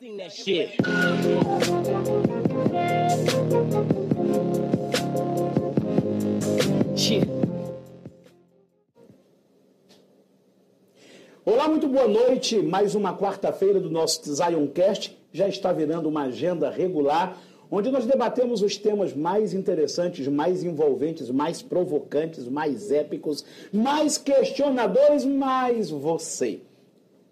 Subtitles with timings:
[0.00, 0.70] Sing that shit.
[6.96, 7.28] Shit.
[11.44, 12.62] Olá, muito boa noite.
[12.62, 17.38] Mais uma quarta-feira do nosso Zioncast já está virando uma agenda regular,
[17.70, 25.26] onde nós debatemos os temas mais interessantes, mais envolventes, mais provocantes, mais épicos, mais questionadores,
[25.26, 26.60] mais você.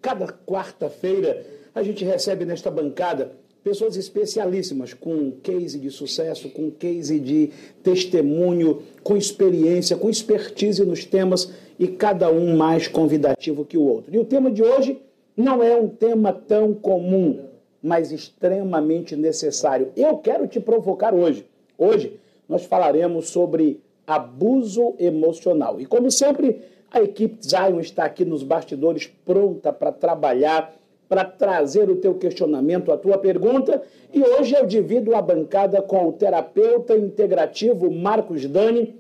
[0.02, 3.32] Cada quarta-feira a gente recebe nesta bancada
[3.62, 7.50] pessoas especialíssimas, com case de sucesso, com case de
[7.82, 14.14] testemunho, com experiência, com expertise nos temas e cada um mais convidativo que o outro.
[14.14, 15.00] E o tema de hoje
[15.36, 17.44] não é um tema tão comum,
[17.80, 19.92] mas extremamente necessário.
[19.96, 21.46] Eu quero te provocar hoje.
[21.76, 25.80] Hoje nós falaremos sobre abuso emocional.
[25.80, 26.60] E como sempre,
[26.90, 30.74] a equipe Zion está aqui nos bastidores pronta para trabalhar
[31.08, 33.82] para trazer o teu questionamento, a tua pergunta.
[34.12, 38.94] E hoje eu divido a bancada com o terapeuta integrativo Marcos Dani,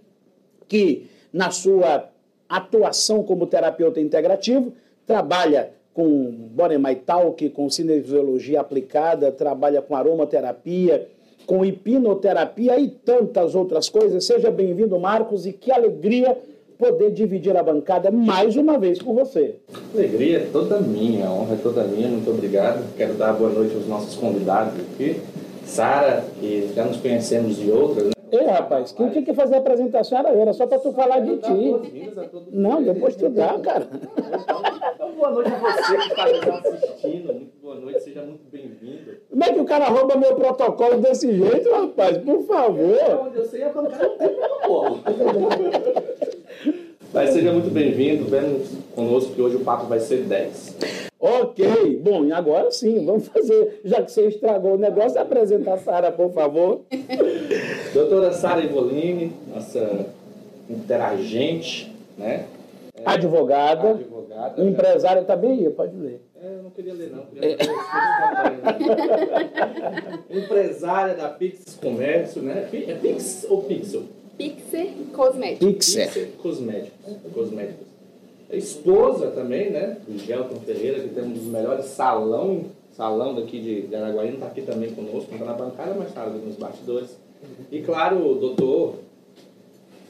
[0.66, 2.08] que na sua
[2.48, 4.72] atuação como terapeuta integrativo
[5.06, 11.08] trabalha com Body My Talk, com cinesiologia aplicada, trabalha com aromaterapia,
[11.44, 14.24] com hipnoterapia e tantas outras coisas.
[14.24, 16.38] Seja bem-vindo, Marcos, e que alegria
[16.78, 19.56] poder dividir a bancada mais uma vez com você.
[19.92, 22.84] Alegria é toda minha, a honra é toda minha, muito obrigado.
[22.96, 25.20] Quero dar boa noite aos nossos convidados aqui.
[25.64, 28.12] Sara, que já nos conhecemos de outras, né?
[28.30, 31.20] Ei, rapaz, quem tinha que fazer a apresentação era eu, era só para tu falar
[31.20, 31.74] de ti.
[32.52, 33.88] Não, depois tu dá, cara.
[34.94, 37.32] Então, boa noite a você que está assistindo.
[37.32, 39.16] Muito boa noite, seja muito bem-vindo.
[39.30, 42.18] Como é que o cara rouba meu protocolo desse jeito, rapaz?
[42.18, 43.26] Por favor.
[43.26, 45.00] Onde eu sei é quando o cara não tem protocolo.
[47.18, 48.62] Mas seja muito bem-vindo, vem
[48.94, 50.76] conosco que hoje o papo vai ser 10.
[51.18, 55.78] Ok, bom, e agora sim, vamos fazer, já que você estragou o negócio, apresenta a
[55.78, 56.82] Sara, por favor.
[57.92, 60.06] Doutora Sara Ivolini, nossa
[60.70, 62.46] interagente, né?
[62.94, 64.64] É, Advogada, advogada.
[64.64, 66.20] empresária, tá bem aí, pode ler.
[66.40, 67.22] É, eu não queria ler, não.
[67.22, 67.58] Queria ler
[70.30, 72.68] os Empresária da Pix Comércio, né?
[72.72, 74.04] É Pix ou Pixel?
[75.18, 75.66] Pixer Cosméticos.
[75.68, 76.06] Pixer.
[76.06, 77.32] Pixel Cosméticos.
[77.34, 77.86] Cosméticos.
[78.50, 79.98] A esposa também, né?
[80.06, 84.46] Do Gelton Ferreira, que tem um dos melhores salão, salão daqui de, de Araguaína, está
[84.46, 87.18] aqui também conosco, não está na bancada, mas está ali nos bastidores.
[87.70, 88.94] E claro, o doutor,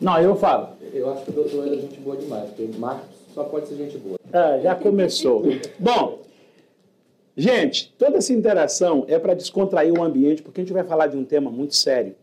[0.01, 0.69] Não, eu falo.
[0.95, 3.75] eu acho que o doutor é gente boa demais, porque o Marcos só pode ser
[3.77, 4.19] gente boa.
[4.33, 5.43] Ah, já começou.
[5.79, 6.21] Bom,
[7.37, 11.17] gente, toda essa interação é para descontrair o ambiente, porque a gente vai falar de
[11.17, 12.15] um tema muito sério,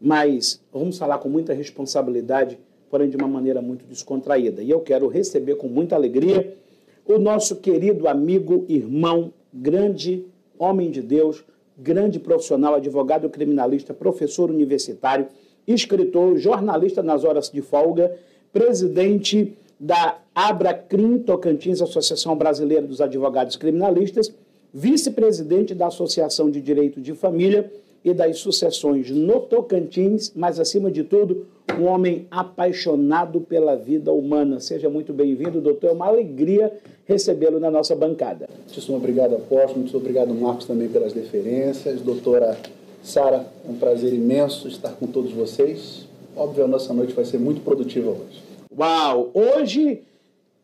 [0.00, 2.58] mas vamos falar com muita responsabilidade,
[2.90, 4.62] porém de uma maneira muito descontraída.
[4.62, 6.56] E eu quero receber com muita alegria
[7.04, 10.24] o nosso querido amigo, irmão, grande
[10.58, 11.44] homem de Deus,
[11.78, 15.28] grande profissional, advogado criminalista, professor universitário,
[15.66, 18.16] escritor, jornalista nas horas de folga,
[18.52, 24.32] presidente da Abracrim Tocantins, Associação Brasileira dos Advogados Criminalistas,
[24.72, 27.70] vice-presidente da Associação de Direito de Família
[28.06, 31.44] e das sucessões no Tocantins, mas acima de tudo,
[31.76, 34.60] um homem apaixonado pela vida humana.
[34.60, 35.88] Seja muito bem-vindo, doutor.
[35.88, 36.72] É uma alegria
[37.04, 38.48] recebê-lo na nossa bancada.
[38.64, 39.80] Muitíssimo obrigado, Apóstolo.
[39.80, 42.00] Muito obrigado, Marcos, também pelas deferências.
[42.00, 42.56] Doutora
[43.02, 46.06] Sara, é um prazer imenso estar com todos vocês.
[46.36, 48.40] Óbvio, a nossa noite vai ser muito produtiva hoje.
[48.78, 49.32] Uau!
[49.34, 50.02] Hoje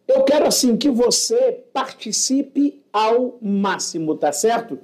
[0.07, 4.79] eu quero assim que você participe ao máximo, tá certo?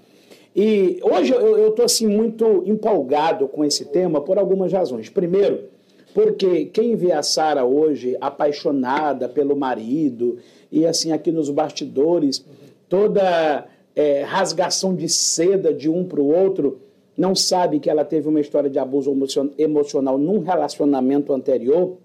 [0.60, 5.08] E hoje eu estou assim muito empolgado com esse tema por algumas razões.
[5.08, 5.66] Primeiro,
[6.12, 10.38] porque quem vê a Sara hoje apaixonada pelo marido
[10.72, 12.44] e assim aqui nos bastidores
[12.88, 16.80] toda é, rasgação de seda de um para o outro
[17.16, 21.98] não sabe que ela teve uma história de abuso emocion- emocional num relacionamento anterior.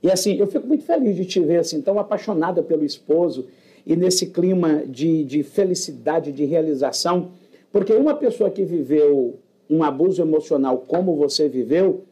[0.00, 3.46] E assim, eu fico muito feliz de te ver assim, tão apaixonada pelo esposo
[3.84, 7.30] e nesse clima de, de felicidade, de realização.
[7.76, 12.04] Porque uma pessoa que viveu um abuso emocional como você viveu,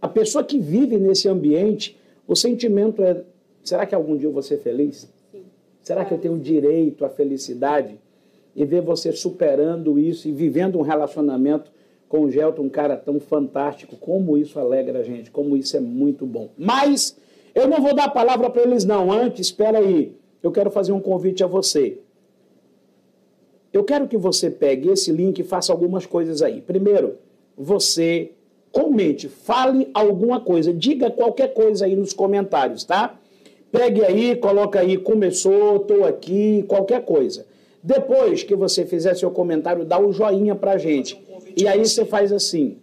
[0.00, 1.96] a pessoa que vive nesse ambiente,
[2.26, 3.22] o sentimento é:
[3.62, 5.08] será que algum dia eu vou ser feliz?
[5.80, 8.00] Será que eu tenho direito à felicidade?
[8.56, 11.70] E ver você superando isso e vivendo um relacionamento
[12.08, 15.80] com o Gelton, um cara tão fantástico, como isso alegra a gente, como isso é
[15.80, 16.48] muito bom.
[16.58, 17.16] Mas
[17.54, 19.12] eu não vou dar a palavra para eles, não.
[19.12, 22.00] Antes, espera aí, eu quero fazer um convite a você.
[23.72, 26.60] Eu quero que você pegue esse link e faça algumas coisas aí.
[26.60, 27.16] Primeiro,
[27.56, 28.32] você
[28.70, 33.18] comente, fale alguma coisa, diga qualquer coisa aí nos comentários, tá?
[33.70, 37.46] Pegue aí, coloca aí, começou, estou aqui, qualquer coisa.
[37.82, 41.20] Depois que você fizer seu comentário, dá o joinha pra gente.
[41.56, 42.76] E aí você faz assim: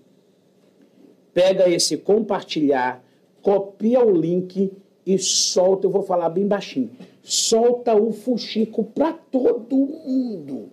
[1.34, 3.04] pega esse compartilhar,
[3.42, 4.72] copia o link
[5.06, 6.90] e solta, eu vou falar bem baixinho.
[7.22, 10.70] Solta o fuxico para todo mundo.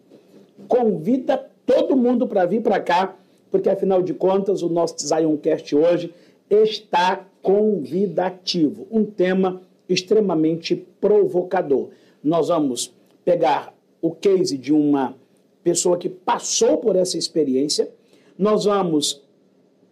[0.68, 3.16] Convida todo mundo para vir para cá,
[3.50, 6.12] porque afinal de contas o nosso Zioncast hoje
[6.48, 11.90] está convidativo, um tema extremamente provocador.
[12.22, 12.92] Nós vamos
[13.24, 15.14] pegar o case de uma
[15.62, 17.90] pessoa que passou por essa experiência,
[18.38, 19.22] nós vamos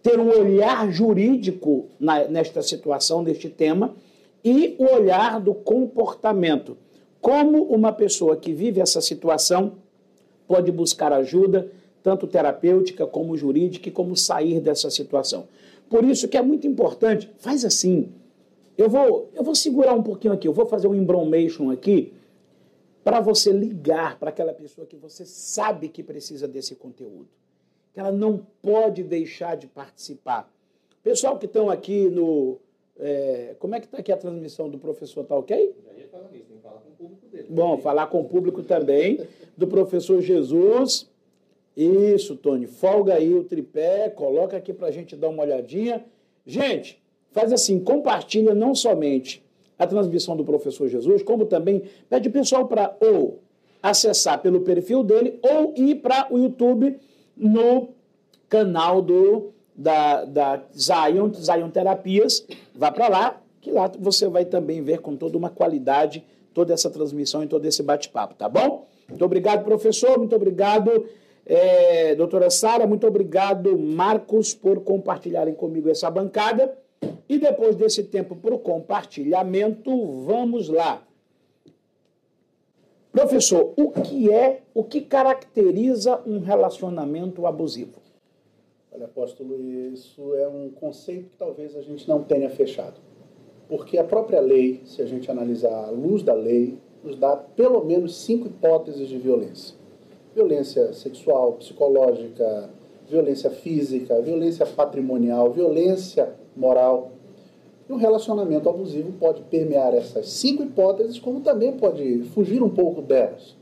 [0.02, 3.94] ter um olhar jurídico na, nesta situação, neste tema,
[4.44, 6.76] e o olhar do comportamento.
[7.20, 9.72] Como uma pessoa que vive essa situação
[10.46, 11.70] pode buscar ajuda,
[12.02, 15.48] tanto terapêutica como jurídica, e como sair dessa situação.
[15.88, 18.12] Por isso que é muito importante, faz assim.
[18.76, 22.12] Eu vou, eu vou segurar um pouquinho aqui, eu vou fazer um embromation aqui
[23.04, 27.28] para você ligar para aquela pessoa que você sabe que precisa desse conteúdo,
[27.92, 30.50] que ela não pode deixar de participar.
[31.02, 32.58] Pessoal que estão aqui no.
[32.98, 35.24] É, como é que está aqui a transmissão do professor?
[35.24, 35.74] Tá ok?
[35.84, 37.46] Já ia falar nisso, tem que falar com o público dele.
[37.50, 39.20] Bom, falar com o público também,
[39.56, 41.08] do professor Jesus.
[41.76, 42.66] Isso, Tony.
[42.66, 46.04] Folga aí o tripé, coloca aqui para a gente dar uma olhadinha.
[46.46, 47.02] Gente,
[47.32, 49.44] faz assim, compartilha não somente
[49.78, 53.40] a transmissão do professor Jesus, como também pede o pessoal para ou
[53.82, 56.96] acessar pelo perfil dele ou ir para o YouTube
[57.36, 57.88] no
[58.48, 62.46] canal do da, da Zion, Zion Terapias.
[62.74, 66.24] Vá para lá, que lá você vai também ver com toda uma qualidade
[66.54, 68.86] toda essa transmissão e todo esse bate-papo, tá bom?
[69.08, 70.18] Muito obrigado, professor.
[70.18, 71.06] Muito obrigado,
[71.46, 72.86] é, doutora Sara.
[72.86, 76.76] Muito obrigado, Marcos, por compartilharem comigo essa bancada.
[77.28, 81.02] E depois desse tempo para o compartilhamento, vamos lá.
[83.12, 88.02] Professor, o que é, o que caracteriza um relacionamento abusivo?
[88.90, 89.60] Olha, apóstolo,
[89.92, 93.00] isso é um conceito que talvez a gente não tenha fechado.
[93.68, 97.84] Porque a própria lei, se a gente analisar a luz da lei, nos dá pelo
[97.84, 99.74] menos cinco hipóteses de violência:
[100.34, 102.70] violência sexual, psicológica,
[103.08, 107.10] violência física, violência patrimonial, violência moral.
[107.88, 113.02] E um relacionamento abusivo pode permear essas cinco hipóteses, como também pode fugir um pouco
[113.02, 113.54] delas.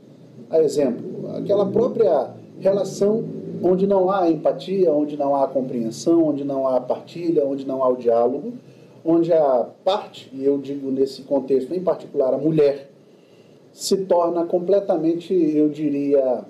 [0.49, 3.23] A exemplo, aquela própria relação
[3.61, 7.89] onde não há empatia, onde não há compreensão, onde não há partilha, onde não há
[7.89, 8.53] o diálogo,
[9.03, 12.92] onde a parte, e eu digo nesse contexto em particular a mulher,
[13.73, 16.45] se torna completamente, eu diria,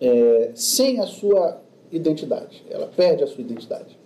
[0.00, 1.60] é, sem a sua
[1.90, 2.64] identidade.
[2.70, 4.04] Ela perde a sua identidade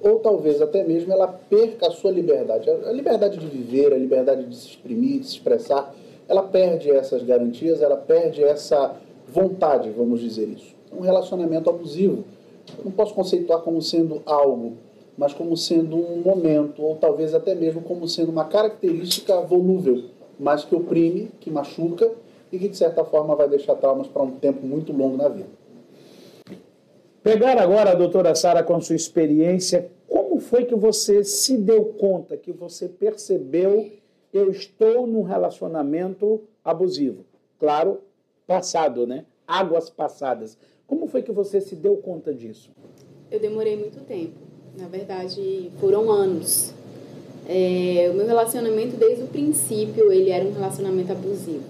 [0.00, 2.68] ou talvez até mesmo ela perca a sua liberdade.
[2.70, 5.94] A liberdade de viver, a liberdade de se exprimir, de se expressar,
[6.26, 8.96] ela perde essas garantias, ela perde essa
[9.28, 10.74] vontade, vamos dizer isso.
[10.92, 12.24] Um relacionamento abusivo,
[12.78, 14.74] eu não posso conceituar como sendo algo,
[15.18, 20.04] mas como sendo um momento, ou talvez até mesmo como sendo uma característica volúvel,
[20.40, 22.10] mas que oprime, que machuca
[22.50, 25.50] e que de certa forma vai deixar traumas para um tempo muito longo na vida.
[27.22, 32.36] Pegar agora, doutora Sara, com a sua experiência, como foi que você se deu conta,
[32.36, 33.92] que você percebeu
[34.32, 37.24] eu estou num relacionamento abusivo?
[37.58, 38.00] Claro,
[38.46, 39.26] passado, né?
[39.46, 40.56] Águas passadas.
[40.86, 42.70] Como foi que você se deu conta disso?
[43.30, 44.38] Eu demorei muito tempo.
[44.78, 46.72] Na verdade, foram anos.
[47.52, 51.64] É, o meu relacionamento, desde o princípio, ele era um relacionamento abusivo.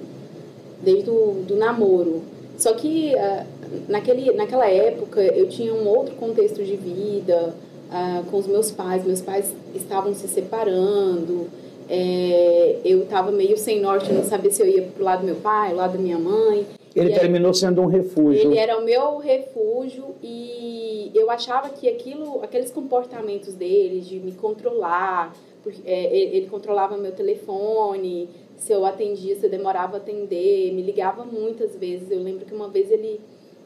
[0.82, 2.20] Desde o do namoro.
[2.58, 3.46] Só que uh,
[3.88, 7.54] naquele, naquela época eu tinha um outro contexto de vida
[7.88, 9.06] uh, com os meus pais.
[9.06, 11.48] Meus pais estavam se separando.
[11.88, 15.36] É, eu estava meio sem norte, não sabia se eu ia pro lado do meu
[15.36, 16.66] pai, lado da minha mãe.
[16.94, 18.42] Ele e terminou aí, sendo um refúgio.
[18.42, 24.32] Ele era o meu refúgio e eu achava que aquilo, aqueles comportamentos dele de me
[24.32, 30.72] controlar, porque, é, ele, controlava meu telefone, se eu atendia, se eu demorava a atender,
[30.72, 32.10] me ligava muitas vezes.
[32.10, 33.20] Eu lembro que uma vez ele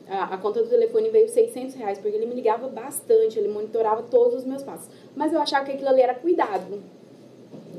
[0.08, 4.02] a, a, conta do telefone veio 600 reais, porque ele me ligava bastante, ele monitorava
[4.02, 4.88] todos os meus passos.
[5.16, 6.82] Mas eu achava que aquilo ali era cuidado,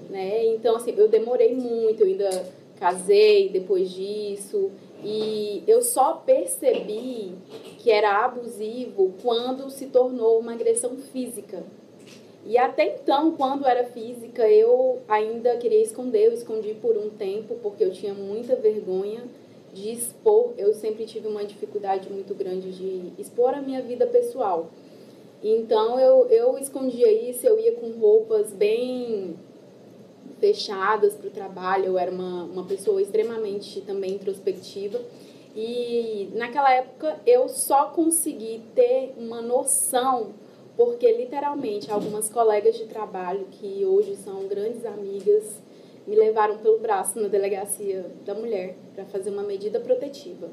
[0.10, 0.45] né?
[0.48, 2.45] Então, assim, eu demorei muito, eu ainda
[2.79, 4.72] casei depois disso,
[5.03, 7.34] e eu só percebi
[7.77, 11.63] que era abusivo quando se tornou uma agressão física.
[12.46, 17.56] E até então, quando era física, eu ainda queria esconder, eu escondi por um tempo,
[17.62, 19.24] porque eu tinha muita vergonha
[19.74, 24.70] de expor, eu sempre tive uma dificuldade muito grande de expor a minha vida pessoal.
[25.44, 29.36] Então eu, eu escondia isso, eu ia com roupas bem
[30.40, 35.02] fechadas para o trabalho, eu era uma, uma pessoa extremamente também introspectiva.
[35.56, 40.34] E naquela época eu só consegui ter uma noção,
[40.75, 45.62] porque literalmente algumas colegas de trabalho que hoje são grandes amigas
[46.05, 50.50] me levaram pelo braço na delegacia da mulher para fazer uma medida protetiva.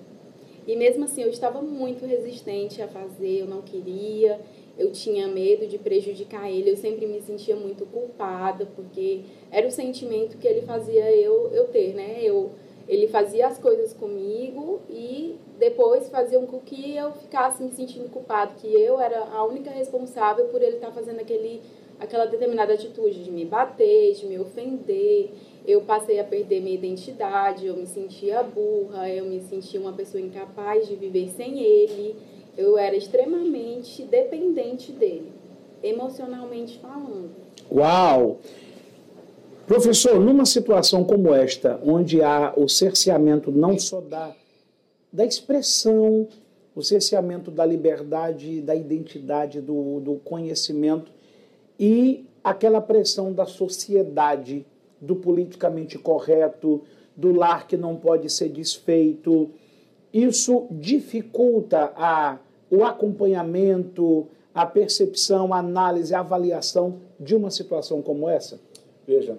[0.66, 4.40] E mesmo assim eu estava muito resistente a fazer, eu não queria,
[4.78, 9.70] eu tinha medo de prejudicar ele, eu sempre me sentia muito culpada, porque era o
[9.70, 12.20] sentimento que ele fazia eu, eu ter, né?
[12.22, 12.52] Eu
[12.88, 18.54] ele fazia as coisas comigo e depois faziam com que eu ficasse me sentindo culpado,
[18.60, 21.62] que eu era a única responsável por ele estar fazendo aquele,
[22.00, 25.30] aquela determinada atitude de me bater, de me ofender.
[25.66, 30.20] Eu passei a perder minha identidade, eu me sentia burra, eu me sentia uma pessoa
[30.20, 32.16] incapaz de viver sem ele.
[32.58, 35.32] Eu era extremamente dependente dele,
[35.82, 37.30] emocionalmente falando.
[37.70, 38.38] Uau!
[39.66, 44.34] Professor, numa situação como esta, onde há o cerceamento não só da,
[45.12, 46.26] da expressão,
[46.74, 51.12] o cerceamento da liberdade, da identidade, do, do conhecimento
[51.78, 54.66] e aquela pressão da sociedade,
[55.00, 56.82] do politicamente correto,
[57.16, 59.50] do lar que não pode ser desfeito,
[60.12, 62.38] isso dificulta a,
[62.70, 68.60] o acompanhamento, a percepção, a análise, a avaliação de uma situação como essa?
[69.06, 69.38] Veja,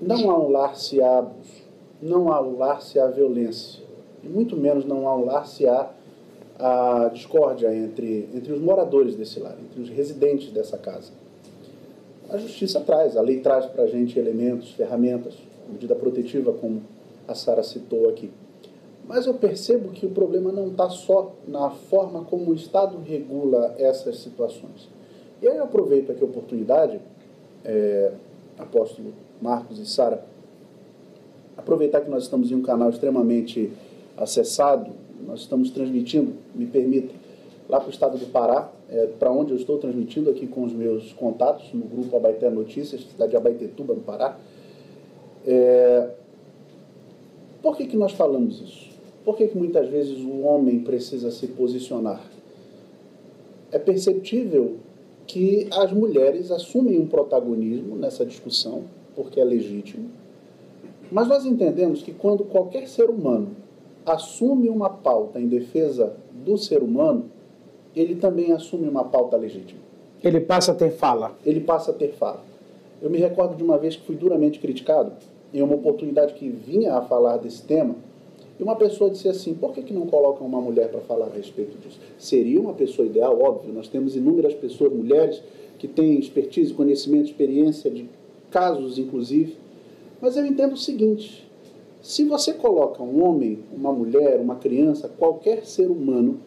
[0.00, 1.62] não há um lar se há abuso,
[2.00, 3.82] não há um lar se há violência,
[4.22, 5.90] e muito menos não há um lar se há
[6.58, 11.12] a discórdia entre, entre os moradores desse lar, entre os residentes dessa casa.
[12.28, 15.34] A justiça traz, a lei traz para a gente elementos, ferramentas,
[15.70, 16.82] medida protetiva, como
[17.26, 18.30] a Sara citou aqui.
[19.06, 23.74] Mas eu percebo que o problema não está só na forma como o Estado regula
[23.78, 24.88] essas situações.
[25.40, 27.00] E aí eu aproveito aqui a oportunidade,
[27.64, 28.12] é,
[28.58, 30.24] apóstolo Marcos e Sara,
[31.56, 33.70] aproveitar que nós estamos em um canal extremamente
[34.16, 34.90] acessado,
[35.26, 37.14] nós estamos transmitindo, me permita,
[37.68, 40.72] lá para o estado do Pará, é, para onde eu estou transmitindo aqui com os
[40.72, 44.38] meus contatos no grupo Abaité Notícias, cidade de Abaitetuba, no Pará.
[45.46, 46.10] É,
[47.62, 48.88] por que, que nós falamos isso?
[49.24, 52.22] Por que, que muitas vezes o homem precisa se posicionar?
[53.70, 54.76] É perceptível
[55.26, 58.84] que as mulheres assumem um protagonismo nessa discussão,
[59.18, 60.08] porque é legítimo.
[61.10, 63.48] Mas nós entendemos que quando qualquer ser humano
[64.06, 67.24] assume uma pauta em defesa do ser humano,
[67.96, 69.80] ele também assume uma pauta legítima.
[70.22, 71.36] Ele passa a ter fala.
[71.44, 72.44] Ele passa a ter fala.
[73.02, 75.10] Eu me recordo de uma vez que fui duramente criticado
[75.52, 77.96] em uma oportunidade que vinha a falar desse tema,
[78.58, 81.30] e uma pessoa disse assim: por que, que não colocam uma mulher para falar a
[81.30, 81.98] respeito disso?
[82.18, 83.72] Seria uma pessoa ideal, óbvio.
[83.72, 85.42] Nós temos inúmeras pessoas, mulheres,
[85.78, 88.08] que têm expertise, conhecimento, experiência de
[88.50, 89.56] casos inclusive.
[90.20, 91.48] Mas eu entendo o seguinte:
[92.00, 96.38] se você coloca um homem, uma mulher, uma criança, qualquer ser humano,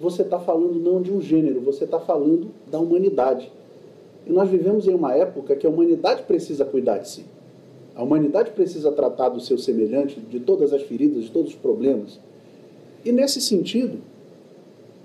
[0.00, 3.50] você está falando não de um gênero, você está falando da humanidade.
[4.26, 7.24] E nós vivemos em uma época que a humanidade precisa cuidar de si.
[7.94, 12.20] A humanidade precisa tratar do seu semelhante, de todas as feridas, de todos os problemas.
[13.04, 13.98] E nesse sentido,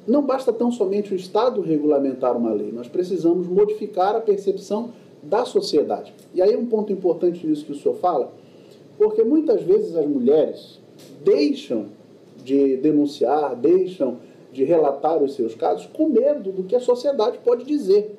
[0.05, 4.91] não basta tão somente o Estado regulamentar uma lei, nós precisamos modificar a percepção
[5.23, 6.13] da sociedade.
[6.33, 8.31] E aí um ponto importante nisso que o senhor fala,
[8.97, 10.79] porque muitas vezes as mulheres
[11.23, 11.85] deixam
[12.43, 14.17] de denunciar, deixam
[14.51, 18.15] de relatar os seus casos com medo do que a sociedade pode dizer.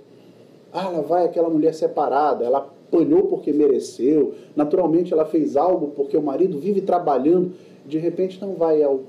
[0.73, 6.17] Ah, lá vai aquela mulher separada, ela apanhou porque mereceu, naturalmente ela fez algo porque
[6.17, 7.53] o marido vive trabalhando,
[7.87, 9.01] de repente não vai ao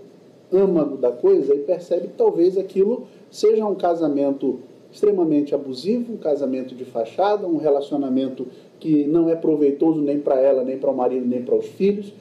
[0.53, 4.59] âmago da coisa e percebe que talvez aquilo seja um casamento
[4.95, 8.47] extremamente abusivo, um casamento de fachada, um relacionamento
[8.79, 12.13] que não é proveitoso nem para ela, nem para o marido, nem para os filhos,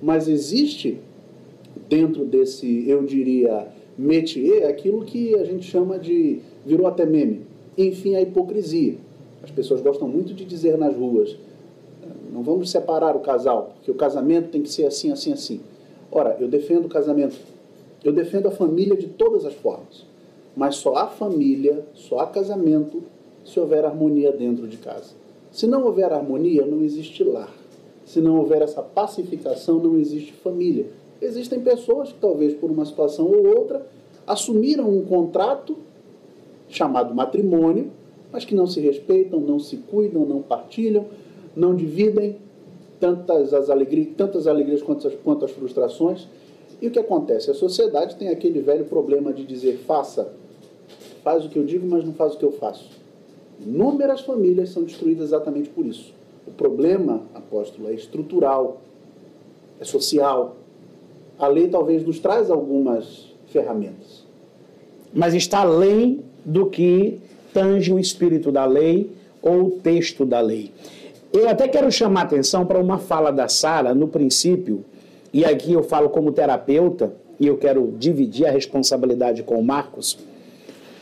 [0.00, 0.98] mas existe
[1.88, 3.66] dentro desse, eu diria,
[3.98, 7.40] métier, aquilo que a gente chama de, virou até meme,
[7.76, 8.94] enfim, a hipocrisia.
[9.42, 11.36] As pessoas gostam muito de dizer nas ruas,
[12.32, 15.60] não vamos separar o casal, porque o casamento tem que ser assim, assim, assim.
[16.10, 17.36] Ora, eu defendo o casamento,
[18.04, 20.12] eu defendo a família de todas as formas.
[20.54, 23.02] Mas só há família, só há casamento
[23.44, 25.14] se houver harmonia dentro de casa.
[25.50, 27.52] Se não houver harmonia, não existe lar.
[28.04, 30.86] Se não houver essa pacificação, não existe família.
[31.20, 33.86] Existem pessoas que, talvez por uma situação ou outra,
[34.26, 35.76] assumiram um contrato
[36.68, 37.90] chamado matrimônio,
[38.32, 41.06] mas que não se respeitam, não se cuidam, não partilham,
[41.54, 42.36] não dividem
[42.98, 46.26] tantas as alegrias, tantas alegrias quanto as, quanto as frustrações.
[46.80, 47.50] E o que acontece?
[47.50, 50.32] A sociedade tem aquele velho problema de dizer faça
[51.22, 52.90] faz o que eu digo, mas não faz o que eu faço.
[53.60, 56.12] Inúmeras famílias são destruídas exatamente por isso.
[56.46, 58.80] O problema, apóstolo, é estrutural,
[59.80, 60.56] é social.
[61.38, 64.24] A lei talvez nos traz algumas ferramentas.
[65.14, 67.20] Mas está além do que
[67.52, 69.10] tange o espírito da lei
[69.40, 70.72] ou o texto da lei.
[71.32, 74.84] Eu até quero chamar atenção para uma fala da Sara no princípio,
[75.32, 80.18] e aqui eu falo como terapeuta, e eu quero dividir a responsabilidade com o Marcos.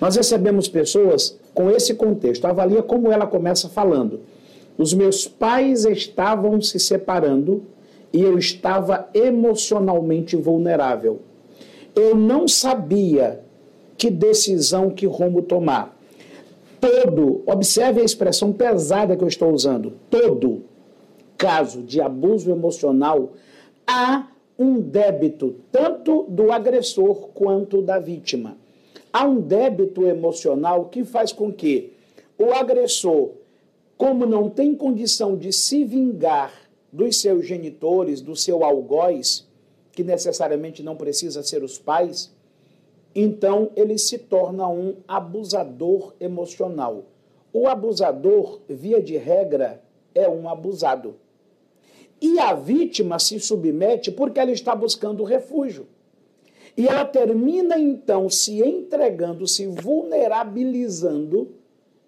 [0.01, 2.45] Nós recebemos pessoas com esse contexto.
[2.47, 4.21] Avalia como ela começa falando.
[4.79, 7.65] Os meus pais estavam se separando
[8.13, 11.21] e eu estava emocionalmente vulnerável.
[11.95, 13.41] Eu não sabia
[13.99, 15.97] que decisão, que rumo tomar.
[16.81, 20.63] Todo, observe a expressão pesada que eu estou usando, todo
[21.37, 23.33] caso de abuso emocional,
[23.87, 24.29] há
[24.59, 28.57] um débito tanto do agressor quanto da vítima.
[29.13, 31.93] Há um débito emocional que faz com que
[32.39, 33.31] o agressor,
[33.97, 36.53] como não tem condição de se vingar
[36.93, 39.47] dos seus genitores, do seu algoz,
[39.93, 42.33] que necessariamente não precisa ser os pais,
[43.15, 47.05] então ele se torna um abusador emocional.
[47.53, 49.83] O abusador, via de regra,
[50.15, 51.17] é um abusado.
[52.21, 55.87] E a vítima se submete porque ela está buscando refúgio.
[56.81, 61.51] E ela termina então se entregando, se vulnerabilizando,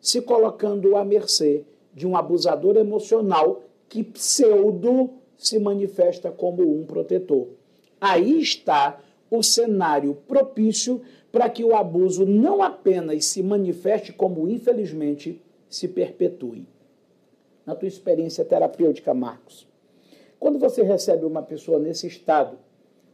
[0.00, 7.48] se colocando à mercê de um abusador emocional que pseudo se manifesta como um protetor.
[8.00, 8.98] Aí está
[9.30, 15.38] o cenário propício para que o abuso não apenas se manifeste, como infelizmente
[15.68, 16.66] se perpetue.
[17.66, 19.68] Na tua experiência terapêutica, Marcos,
[20.40, 22.56] quando você recebe uma pessoa nesse estado,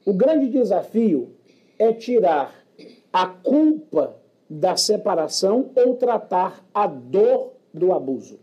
[0.06, 1.32] o grande desafio
[1.78, 2.64] é tirar
[3.12, 4.16] a culpa
[4.48, 8.38] da separação ou tratar a dor do abuso?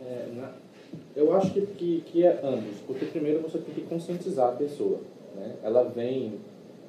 [0.00, 0.52] É, na,
[1.14, 5.00] eu acho que, que, que, é ambos, porque primeiro você tem que conscientizar a pessoa.
[5.34, 5.56] Né?
[5.62, 6.34] Ela vem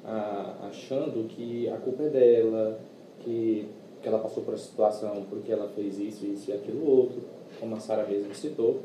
[0.04, 2.80] a, achando que a culpa é dela,
[3.20, 3.66] que,
[4.00, 7.22] que ela passou por essa situação porque ela fez isso, isso e aquilo outro,
[7.58, 8.80] como a Sara mesmo citou.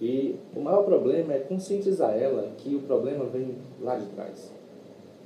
[0.00, 4.50] E o maior problema é conscientizar ela que o problema vem lá de trás.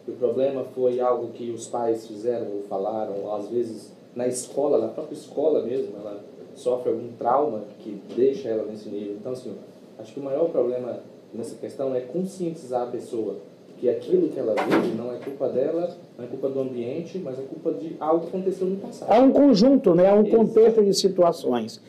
[0.07, 4.79] O problema foi algo que os pais fizeram ou falaram, ou às vezes na escola,
[4.79, 6.21] na própria escola mesmo, ela
[6.55, 9.17] sofre algum trauma que deixa ela nesse nível.
[9.19, 9.55] Então, assim,
[9.99, 11.01] acho que o maior problema
[11.33, 13.37] nessa questão é conscientizar a pessoa
[13.79, 17.39] que aquilo que ela vive não é culpa dela, não é culpa do ambiente, mas
[17.39, 19.13] é culpa de algo que aconteceu no passado.
[19.13, 20.07] É um conjunto, né?
[20.07, 21.81] é um contexto de situações.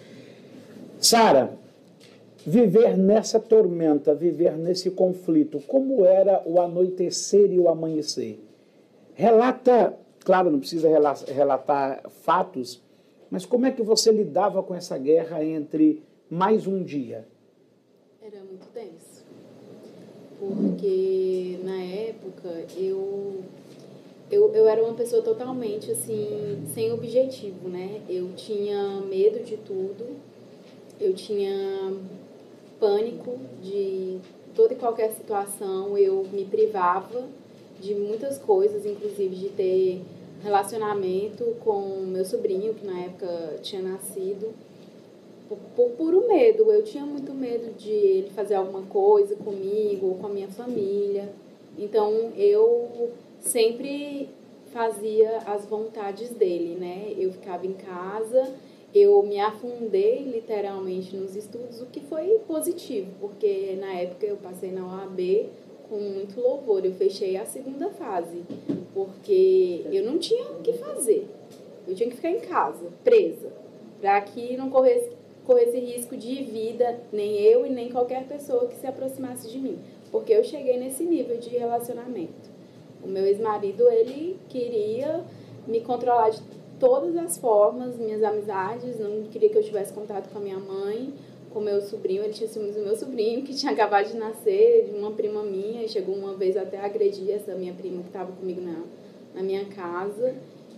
[0.99, 1.58] Sara,
[2.45, 8.39] viver nessa tormenta, viver nesse conflito, como era o anoitecer e o amanhecer?
[9.13, 10.89] Relata, claro, não precisa
[11.27, 12.81] relatar fatos,
[13.29, 17.27] mas como é que você lidava com essa guerra entre mais um dia?
[18.21, 19.15] Era muito tenso
[20.39, 23.43] porque na época eu,
[24.29, 28.01] eu, eu era uma pessoa totalmente assim, sem objetivo, né?
[28.10, 30.05] Eu tinha medo de tudo,
[30.99, 31.93] eu tinha
[32.80, 34.20] pânico de
[34.56, 37.24] toda e qualquer situação, eu me privava
[37.80, 40.02] de muitas coisas, inclusive de ter
[40.42, 44.54] relacionamento com meu sobrinho, que na época tinha nascido
[45.50, 46.72] por, por puro medo.
[46.72, 51.34] Eu tinha muito medo de ele fazer alguma coisa comigo ou com a minha família.
[51.78, 54.30] Então eu sempre
[54.72, 57.14] fazia as vontades dele, né?
[57.18, 58.54] Eu ficava em casa,
[58.95, 64.71] eu me afundei literalmente nos estudos, o que foi positivo, porque na época eu passei
[64.71, 65.49] na OAB
[65.89, 66.86] com muito louvor.
[66.86, 68.43] Eu fechei a segunda fase,
[68.93, 71.27] porque eu não tinha o que fazer.
[71.86, 73.51] Eu tinha que ficar em casa, presa,
[73.99, 75.13] para que não corresse
[75.45, 79.77] corresse risco de vida, nem eu e nem qualquer pessoa que se aproximasse de mim,
[80.12, 82.49] porque eu cheguei nesse nível de relacionamento.
[83.03, 85.23] O meu ex-marido, ele queria
[85.67, 86.41] me controlar de
[86.80, 91.14] todas as formas, minhas amizades, não queria que eu tivesse contato com a minha mãe,
[91.56, 94.98] com meu sobrinho, ele tinha ciúmes do meu sobrinho, que tinha acabado de nascer, de
[94.98, 98.32] uma prima minha, e chegou uma vez até a agredir essa minha prima que estava
[98.34, 98.84] comigo na,
[99.34, 100.36] na minha casa.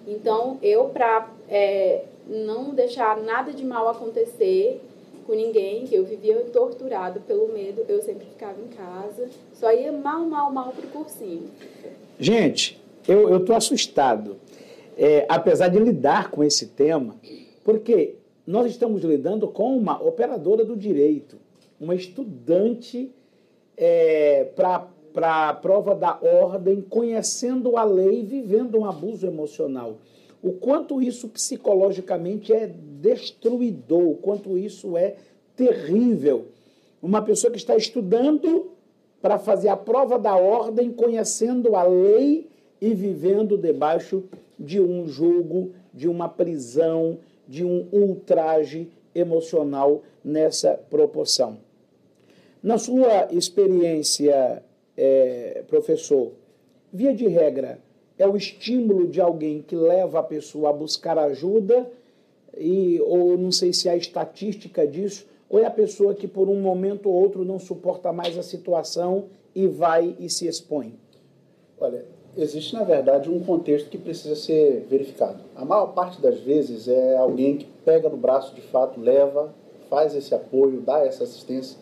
[0.07, 4.79] Então, eu, para é, não deixar nada de mal acontecer
[5.25, 9.91] com ninguém, que eu vivia torturado pelo medo, eu sempre ficava em casa, só ia
[9.91, 11.49] mal, mal, mal pro cursinho.
[12.19, 14.37] Gente, eu estou assustado,
[14.97, 17.15] é, apesar de lidar com esse tema,
[17.63, 21.37] porque nós estamos lidando com uma operadora do direito,
[21.79, 23.11] uma estudante
[23.77, 24.89] é, para
[25.49, 29.97] a prova da ordem, conhecendo a lei, vivendo um abuso emocional.
[30.41, 35.15] O quanto isso psicologicamente é destruidor, o quanto isso é
[35.55, 36.45] terrível.
[37.01, 38.71] Uma pessoa que está estudando
[39.21, 42.47] para fazer a prova da ordem, conhecendo a lei
[42.79, 44.23] e vivendo debaixo
[44.59, 51.57] de um julgo, de uma prisão, de um ultraje emocional nessa proporção.
[52.61, 54.63] Na sua experiência,
[54.95, 56.33] é, professor,
[56.91, 57.79] via de regra,
[58.17, 61.89] é o estímulo de alguém que leva a pessoa a buscar ajuda,
[62.57, 66.59] e, ou não sei se há estatística disso, ou é a pessoa que por um
[66.59, 70.95] momento ou outro não suporta mais a situação e vai e se expõe?
[71.79, 72.05] Olha,
[72.37, 75.39] existe na verdade um contexto que precisa ser verificado.
[75.55, 79.53] A maior parte das vezes é alguém que pega no braço de fato, leva,
[79.89, 81.77] faz esse apoio, dá essa assistência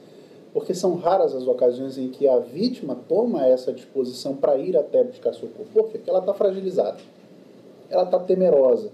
[0.56, 5.04] porque são raras as ocasiões em que a vítima toma essa disposição para ir até
[5.04, 5.68] buscar socorro.
[5.74, 5.98] Por quê?
[5.98, 6.96] Porque ela está fragilizada,
[7.90, 8.90] ela está temerosa.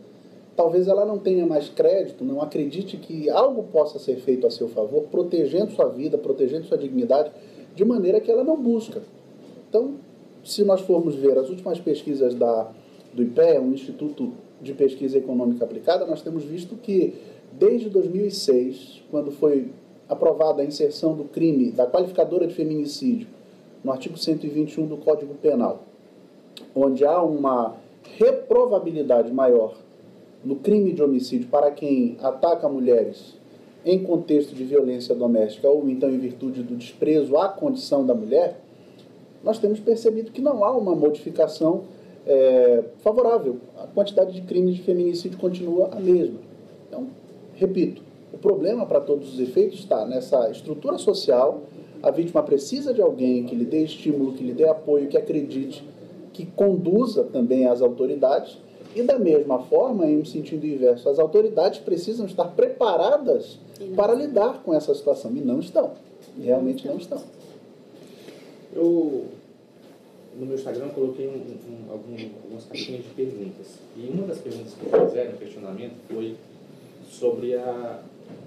[0.56, 4.70] Talvez ela não tenha mais crédito, não acredite que algo possa ser feito a seu
[4.70, 7.32] favor, protegendo sua vida, protegendo sua dignidade,
[7.76, 9.04] de maneira que ela não busca.
[9.70, 9.98] Então,
[10.44, 12.72] se nós formos ver as últimas pesquisas da,
[13.14, 17.16] do IPEA, um Instituto de Pesquisa Econômica Aplicada, nós temos visto que
[17.54, 19.70] desde 2006, quando foi
[20.08, 23.28] aprovada a inserção do crime da qualificadora de feminicídio
[23.84, 25.84] no artigo 121 do Código Penal,
[26.76, 27.76] onde há uma
[28.18, 29.76] reprovabilidade maior
[30.44, 33.40] no crime de homicídio para quem ataca mulheres
[33.86, 38.61] em contexto de violência doméstica ou então em virtude do desprezo à condição da mulher,
[39.44, 41.84] nós temos percebido que não há uma modificação
[42.26, 43.58] é, favorável.
[43.78, 46.40] A quantidade de crimes de feminicídio continua a mesma.
[46.88, 47.08] Então,
[47.56, 48.02] repito,
[48.34, 51.62] o problema, para todos os efeitos, está nessa estrutura social.
[52.02, 55.84] A vítima precisa de alguém que lhe dê estímulo, que lhe dê apoio, que acredite,
[56.34, 58.58] que conduza também as autoridades.
[58.96, 63.58] E, da mesma forma, em um sentido inverso, as autoridades precisam estar preparadas
[63.96, 65.32] para lidar com essa situação.
[65.36, 65.92] E não estão.
[66.40, 67.20] Realmente não estão.
[68.74, 69.26] Eu,
[70.38, 73.68] no meu Instagram, coloquei um, um, algumas caixinhas de perguntas.
[73.98, 76.36] E uma das perguntas que fizeram, questionamento, foi
[77.10, 78.02] sobre a,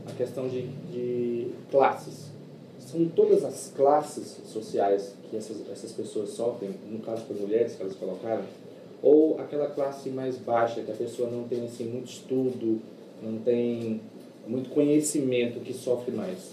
[0.06, 2.32] a questão de, de classes.
[2.78, 7.82] São todas as classes sociais que essas, essas pessoas sofrem, no caso das mulheres que
[7.82, 8.44] elas colocaram,
[9.02, 12.80] ou aquela classe mais baixa, que a pessoa não tem assim, muito estudo,
[13.22, 14.00] não tem
[14.46, 16.52] muito conhecimento, que sofre mais?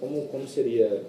[0.00, 1.02] Como, como seria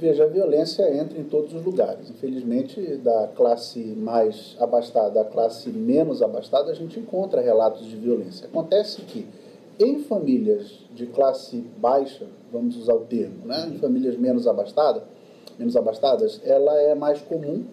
[0.00, 2.08] Veja, a violência entra em todos os lugares.
[2.08, 8.46] Infelizmente, da classe mais abastada à classe menos abastada, a gente encontra relatos de violência.
[8.46, 9.26] Acontece que
[9.78, 13.70] em famílias de classe baixa, vamos usar o termo, né?
[13.70, 15.02] em famílias menos abastadas,
[15.58, 17.64] menos abastadas, ela é mais comum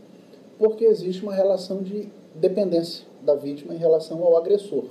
[0.60, 4.84] porque existe uma relação de dependência da vítima em relação ao agressor.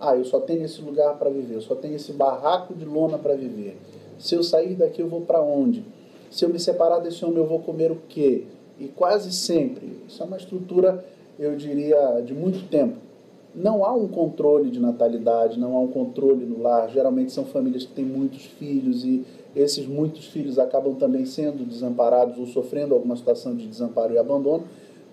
[0.00, 3.16] Ah, eu só tenho esse lugar para viver, eu só tenho esse barraco de lona
[3.16, 3.76] para viver.
[4.18, 5.84] Se eu sair daqui, eu vou para onde?
[6.30, 8.44] Se eu me separar desse homem, eu vou comer o quê?
[8.78, 11.04] E quase sempre, isso é uma estrutura,
[11.38, 13.08] eu diria, de muito tempo
[13.54, 16.88] não há um controle de natalidade, não há um controle no lar.
[16.90, 19.24] Geralmente são famílias que têm muitos filhos e
[19.56, 24.64] esses muitos filhos acabam também sendo desamparados ou sofrendo alguma situação de desamparo e abandono.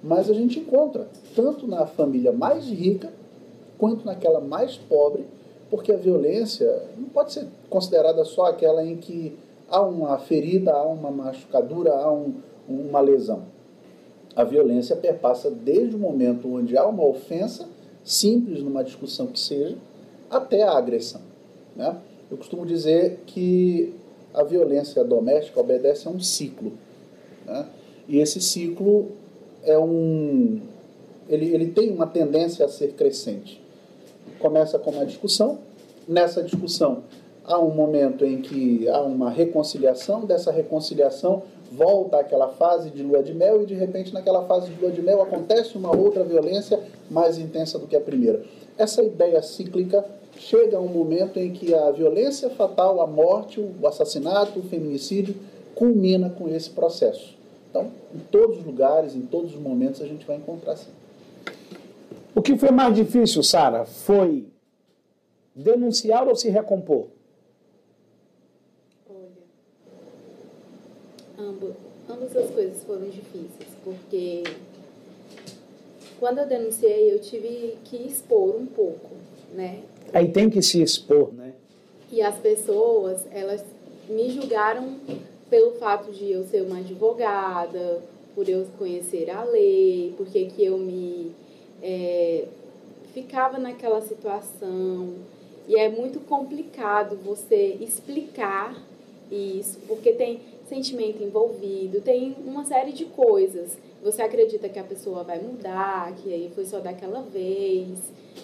[0.04, 3.12] Mas a gente encontra, tanto na família mais rica
[3.78, 5.26] quanto naquela mais pobre,
[5.70, 9.36] porque a violência não pode ser considerada só aquela em que
[9.70, 12.36] há uma ferida, há uma machucadura, há um,
[12.68, 13.44] uma lesão.
[14.36, 17.68] A violência perpassa desde o momento onde há uma ofensa
[18.04, 19.76] simples numa discussão que seja,
[20.30, 21.22] até a agressão.
[21.76, 21.98] Né?
[22.30, 23.94] Eu costumo dizer que
[24.34, 26.74] a violência doméstica obedece a um ciclo.
[27.46, 27.66] Né?
[28.08, 29.12] E esse ciclo
[29.64, 30.62] é um.
[31.28, 33.62] Ele, ele tem uma tendência a ser crescente.
[34.38, 35.58] Começa com uma discussão,
[36.08, 37.04] nessa discussão
[37.48, 43.22] há um momento em que há uma reconciliação, dessa reconciliação volta àquela fase de lua
[43.22, 46.80] de mel e de repente naquela fase de lua de mel acontece uma outra violência
[47.10, 48.44] mais intensa do que a primeira.
[48.78, 50.06] Essa ideia cíclica
[50.38, 55.36] chega a um momento em que a violência fatal, a morte, o assassinato, o feminicídio
[55.74, 57.36] culmina com esse processo.
[57.70, 60.92] Então, em todos os lugares, em todos os momentos a gente vai encontrar assim.
[62.34, 64.48] O que foi mais difícil, Sara, foi
[65.56, 67.08] denunciar ou se recompor?
[72.16, 74.44] Ambas as coisas foram difíceis, porque
[76.18, 79.10] quando eu denunciei, eu tive que expor um pouco,
[79.54, 79.82] né?
[80.14, 81.52] Aí tem que se expor, né?
[82.10, 83.62] E as pessoas, elas
[84.08, 84.96] me julgaram
[85.50, 88.02] pelo fato de eu ser uma advogada,
[88.34, 91.34] por eu conhecer a lei, porque que eu me
[91.84, 92.46] é,
[93.14, 95.16] ficava naquela situação.
[95.68, 98.82] E é muito complicado você explicar
[99.30, 103.78] isso, porque tem sentimento envolvido, tem uma série de coisas.
[104.04, 107.98] Você acredita que a pessoa vai mudar, que aí foi só daquela vez.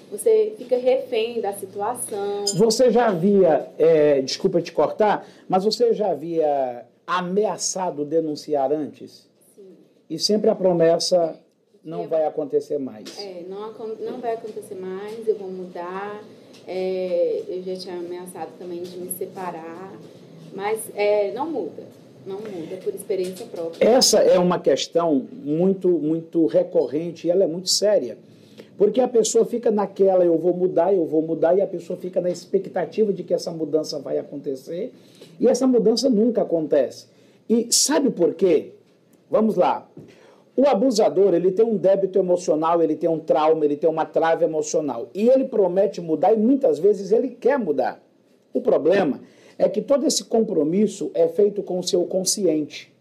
[0.09, 2.45] Você fica refém da situação.
[2.55, 9.27] Você já havia, é, desculpa te cortar, mas você já havia ameaçado denunciar antes?
[9.55, 9.75] Sim.
[10.09, 11.37] E sempre a promessa
[11.83, 13.19] não Eu- vai acontecer mais.
[13.19, 16.23] É, não, não vai acontecer mais, eu vou mudar.
[16.67, 19.91] É, eu já tinha ameaçado também de me separar.
[20.53, 21.83] Mas é, não muda.
[22.25, 23.83] Não muda, por experiência própria.
[23.85, 28.17] Essa é uma questão muito, muito recorrente e ela é muito séria.
[28.77, 32.19] Porque a pessoa fica naquela, eu vou mudar, eu vou mudar, e a pessoa fica
[32.19, 34.91] na expectativa de que essa mudança vai acontecer,
[35.39, 37.05] e essa mudança nunca acontece.
[37.47, 38.71] E sabe por quê?
[39.29, 39.87] Vamos lá.
[40.55, 44.43] O abusador, ele tem um débito emocional, ele tem um trauma, ele tem uma trava
[44.43, 45.09] emocional.
[45.13, 48.01] E ele promete mudar e muitas vezes ele quer mudar.
[48.53, 49.19] O problema
[49.69, 52.91] que todo esse compromisso é feito com o seu consciente.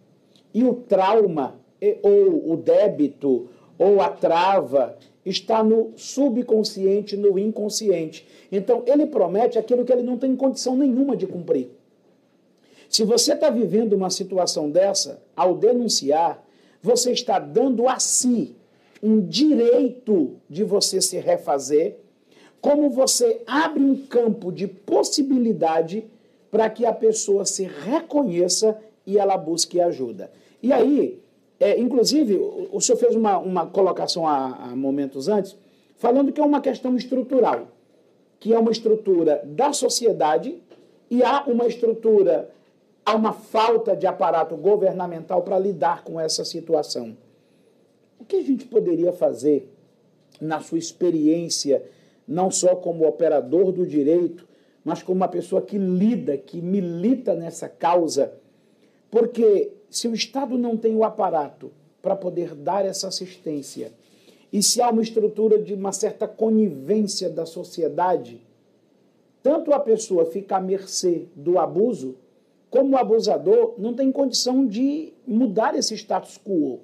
[0.52, 1.60] E o trauma,
[2.02, 8.26] ou o débito, ou a trava, está no subconsciente, no inconsciente.
[8.50, 11.70] Então, ele promete aquilo que ele não tem condição nenhuma de cumprir.
[12.88, 16.44] Se você está vivendo uma situação dessa, ao denunciar,
[16.82, 18.56] você está dando a si
[19.02, 21.96] um direito de você se refazer,
[22.60, 26.04] como você abre um campo de possibilidade
[26.50, 30.30] para que a pessoa se reconheça e ela busque ajuda.
[30.62, 31.22] E aí,
[31.58, 35.56] é, inclusive, o, o senhor fez uma, uma colocação há, há momentos antes,
[35.96, 37.68] falando que é uma questão estrutural,
[38.38, 40.60] que é uma estrutura da sociedade
[41.10, 42.50] e há uma estrutura,
[43.04, 47.16] há uma falta de aparato governamental para lidar com essa situação.
[48.18, 49.70] O que a gente poderia fazer,
[50.40, 51.82] na sua experiência,
[52.26, 54.46] não só como operador do direito,
[54.84, 58.32] mas como uma pessoa que lida, que milita nessa causa?
[59.10, 63.92] Porque se o Estado não tem o aparato para poder dar essa assistência,
[64.52, 68.40] e se há uma estrutura de uma certa conivência da sociedade,
[69.42, 72.16] tanto a pessoa fica à mercê do abuso,
[72.68, 76.80] como o abusador não tem condição de mudar esse status quo.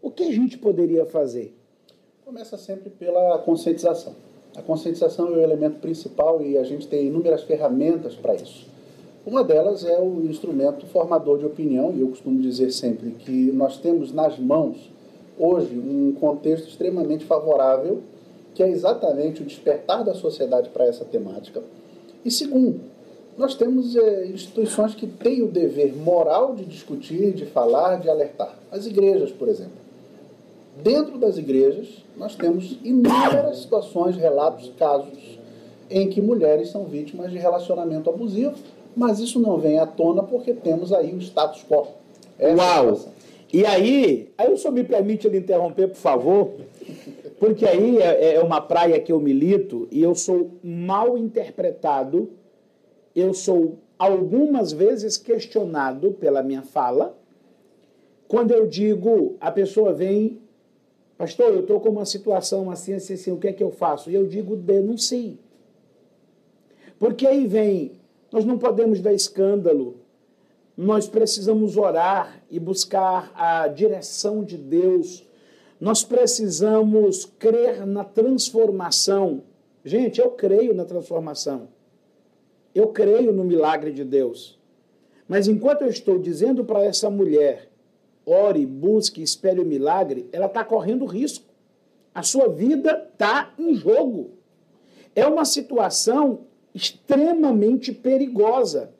[0.00, 1.54] O que a gente poderia fazer?
[2.24, 4.14] Começa sempre pela conscientização.
[4.56, 8.66] A conscientização é o elemento principal e a gente tem inúmeras ferramentas para isso.
[9.26, 13.78] Uma delas é o instrumento formador de opinião, e eu costumo dizer sempre que nós
[13.78, 14.76] temos nas mãos,
[15.38, 18.00] hoje, um contexto extremamente favorável,
[18.54, 21.62] que é exatamente o despertar da sociedade para essa temática.
[22.24, 22.80] E segundo,
[23.36, 28.56] nós temos é, instituições que têm o dever moral de discutir, de falar, de alertar.
[28.70, 29.83] As igrejas, por exemplo.
[30.82, 35.38] Dentro das igrejas, nós temos inúmeras situações, relatos, casos
[35.90, 38.54] em que mulheres são vítimas de relacionamento abusivo,
[38.96, 41.88] mas isso não vem à tona porque temos aí o status quo.
[42.38, 42.96] Essa é Uau!
[42.96, 43.14] situação.
[43.52, 46.50] E aí, aí o senhor me permite lhe interromper, por favor?
[47.38, 52.30] Porque aí é, é uma praia que eu milito e eu sou mal interpretado,
[53.14, 57.16] eu sou algumas vezes questionado pela minha fala.
[58.26, 60.40] Quando eu digo, a pessoa vem,
[61.16, 64.10] pastor, eu estou com uma situação assim, assim, assim, o que é que eu faço?
[64.10, 65.38] E eu digo, denuncie.
[66.98, 68.00] Porque aí vem,
[68.32, 69.96] nós não podemos dar escândalo,
[70.76, 75.24] nós precisamos orar e buscar a direção de Deus.
[75.80, 79.42] Nós precisamos crer na transformação.
[79.84, 81.68] Gente, eu creio na transformação.
[82.74, 84.58] Eu creio no milagre de Deus.
[85.28, 87.68] Mas enquanto eu estou dizendo para essa mulher,
[88.26, 91.44] ore, busque, espere o milagre, ela está correndo risco.
[92.14, 94.30] A sua vida está em jogo.
[95.14, 96.40] É uma situação
[96.74, 98.90] extremamente perigosa.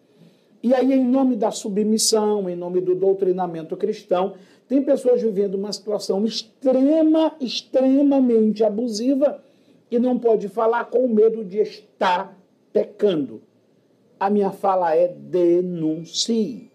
[0.63, 4.35] E aí, em nome da submissão, em nome do doutrinamento cristão,
[4.67, 9.43] tem pessoas vivendo uma situação extrema, extremamente abusiva
[9.91, 12.39] e não pode falar com medo de estar
[12.73, 13.43] pecando.
[14.19, 16.71] A minha fala é denuncie.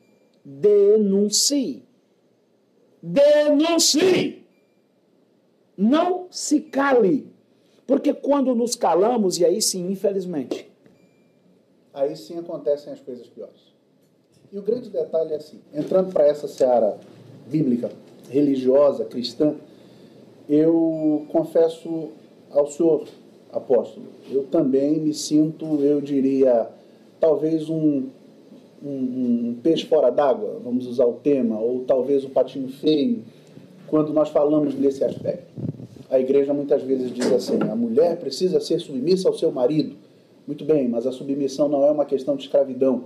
[0.46, 1.89] Denuncie.
[3.02, 4.46] Denuncie.
[5.78, 7.32] Não se cale.
[7.88, 10.70] Porque quando nos calamos, e aí sim, infelizmente,
[11.94, 13.74] Aí sim acontecem as coisas piores.
[14.52, 16.98] E o grande detalhe é assim, entrando para essa seara
[17.48, 17.92] bíblica,
[18.30, 19.56] religiosa, cristã,
[20.48, 22.10] eu confesso
[22.52, 23.06] ao senhor,
[23.52, 26.70] apóstolo, eu também me sinto, eu diria,
[27.20, 28.08] talvez um,
[28.84, 33.24] um, um peixe fora d'água, vamos usar o tema, ou talvez um patinho feio,
[33.88, 35.52] quando nós falamos nesse aspecto.
[36.10, 39.96] A igreja muitas vezes diz assim: a mulher precisa ser submissa ao seu marido.
[40.48, 43.04] Muito bem, mas a submissão não é uma questão de escravidão.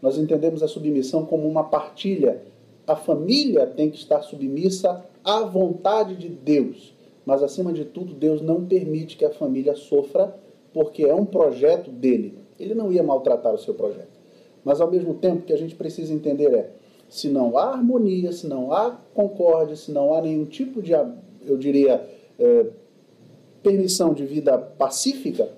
[0.00, 2.42] Nós entendemos a submissão como uma partilha.
[2.84, 6.92] A família tem que estar submissa à vontade de Deus.
[7.24, 10.34] Mas, acima de tudo, Deus não permite que a família sofra,
[10.74, 12.36] porque é um projeto dele.
[12.58, 14.11] Ele não ia maltratar o seu projeto.
[14.64, 16.70] Mas, ao mesmo tempo, que a gente precisa entender é:
[17.08, 20.92] se não há harmonia, se não há concórdia, se não há nenhum tipo de,
[21.46, 22.06] eu diria,
[22.38, 22.66] é,
[23.62, 25.48] permissão de vida pacífica,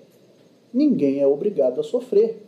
[0.72, 2.42] ninguém é obrigado a sofrer.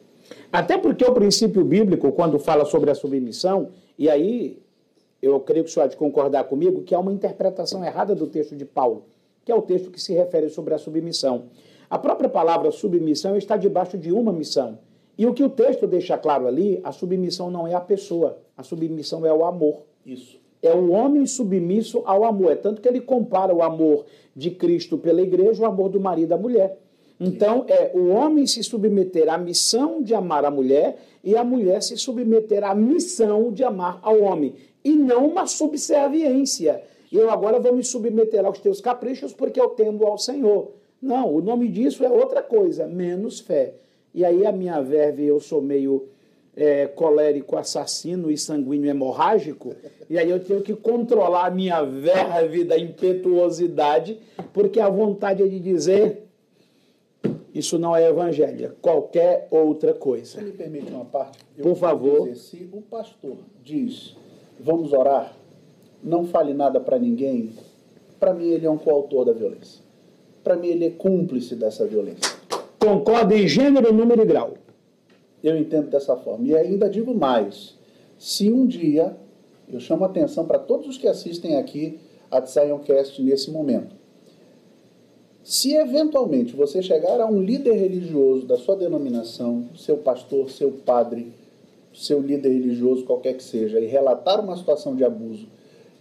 [0.52, 4.58] Até porque o princípio bíblico, quando fala sobre a submissão, e aí
[5.22, 8.26] eu creio que o senhor há de concordar comigo, que há uma interpretação errada do
[8.26, 9.04] texto de Paulo,
[9.44, 11.44] que é o texto que se refere sobre a submissão.
[11.88, 14.78] A própria palavra submissão está debaixo de uma missão.
[15.18, 18.62] E o que o texto deixa claro ali, a submissão não é a pessoa, a
[18.62, 19.82] submissão é o amor.
[20.04, 20.38] Isso.
[20.62, 22.52] É o homem submisso ao amor.
[22.52, 26.32] É tanto que ele compara o amor de Cristo pela igreja, o amor do marido
[26.32, 26.78] à mulher.
[27.18, 31.82] Então, é o homem se submeter à missão de amar a mulher e a mulher
[31.82, 34.54] se submeter à missão de amar ao homem.
[34.84, 36.82] E não uma subserviência.
[37.10, 40.72] Eu agora vou me submeter aos teus caprichos porque eu temo ao Senhor.
[41.00, 43.74] Não, o nome disso é outra coisa, menos fé.
[44.16, 46.08] E aí a minha verve, eu sou meio
[46.56, 49.74] é, colérico, assassino e sanguíneo hemorrágico,
[50.08, 54.18] e aí eu tenho que controlar a minha verve da impetuosidade,
[54.54, 56.22] porque a vontade é de dizer
[57.52, 60.38] isso não é evangelho, é qualquer outra coisa.
[60.38, 62.28] Se me permite uma parte, por favor.
[62.28, 64.16] Dizer, se o pastor diz,
[64.58, 65.36] vamos orar,
[66.02, 67.52] não fale nada para ninguém,
[68.18, 69.82] para mim ele é um coautor da violência.
[70.42, 72.45] Para mim ele é cúmplice dessa violência.
[72.86, 74.54] Concorda em gênero, número e grau.
[75.42, 76.46] Eu entendo dessa forma.
[76.46, 77.74] E ainda digo mais:
[78.16, 79.16] se um dia,
[79.68, 81.98] eu chamo a atenção para todos os que assistem aqui
[82.30, 83.96] a Zioncast nesse momento,
[85.42, 91.32] se eventualmente você chegar a um líder religioso da sua denominação, seu pastor, seu padre,
[91.92, 95.48] seu líder religioso, qualquer que seja, e relatar uma situação de abuso,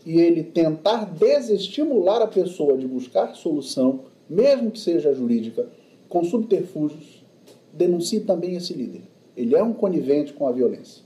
[0.05, 5.67] e ele tentar desestimular a pessoa de buscar solução, mesmo que seja jurídica,
[6.15, 7.25] com subterfúgios,
[7.73, 9.01] denuncie também esse líder.
[9.35, 11.03] Ele é um conivente com a violência.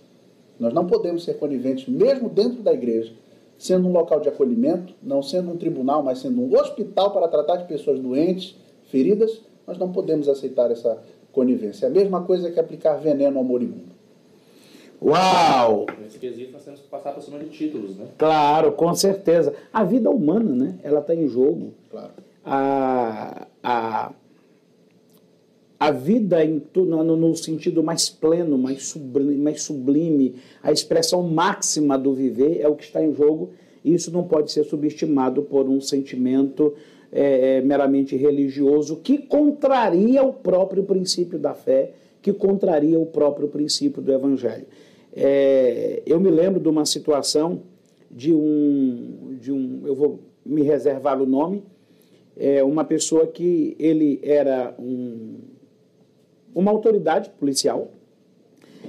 [0.60, 3.12] Nós não podemos ser coniventes, mesmo dentro da igreja,
[3.58, 7.56] sendo um local de acolhimento, não sendo um tribunal, mas sendo um hospital para tratar
[7.56, 8.56] de pessoas doentes,
[8.92, 11.88] feridas, nós não podemos aceitar essa conivência.
[11.88, 13.90] É a mesma coisa que aplicar veneno ao moribundo.
[15.02, 15.88] Uau!
[16.00, 18.06] Nesse quesito nós temos que passar por cima de títulos, né?
[18.16, 19.56] Claro, com certeza.
[19.74, 20.76] A vida humana, né?
[20.84, 21.74] Ela está em jogo.
[21.90, 22.12] Claro.
[22.46, 24.12] A, a,
[25.80, 31.98] a vida em, no, no sentido mais pleno, mais sublime, mais sublime, a expressão máxima
[31.98, 33.52] do viver é o que está em jogo,
[33.84, 36.74] e isso não pode ser subestimado por um sentimento
[37.12, 43.48] é, é, meramente religioso que contraria o próprio princípio da fé, que contraria o próprio
[43.48, 44.66] princípio do evangelho.
[45.16, 47.62] É, eu me lembro de uma situação
[48.12, 51.64] de um, de um eu vou me reservar o nome,
[52.36, 55.38] é uma pessoa que ele era um
[56.54, 57.92] uma autoridade policial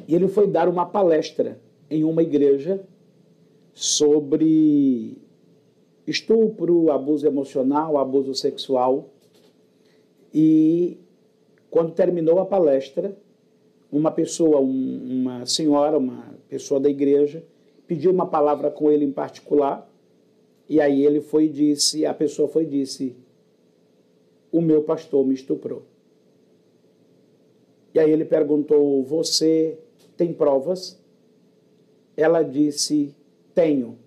[0.06, 2.80] e ele foi dar uma palestra em uma igreja
[3.72, 5.16] sobre
[6.06, 9.10] estupro, abuso emocional, abuso sexual.
[10.32, 10.98] E
[11.70, 13.16] quando terminou a palestra,
[13.90, 17.44] uma pessoa, um, uma senhora, uma pessoa da igreja,
[17.86, 19.88] pediu uma palavra com ele em particular.
[20.68, 23.16] E aí ele foi e disse, a pessoa foi e disse:
[24.52, 25.82] "O meu pastor me estuprou".
[27.94, 29.78] E aí ele perguntou: Você
[30.16, 31.00] tem provas?
[32.16, 33.14] Ela disse:
[33.54, 33.98] Tenho.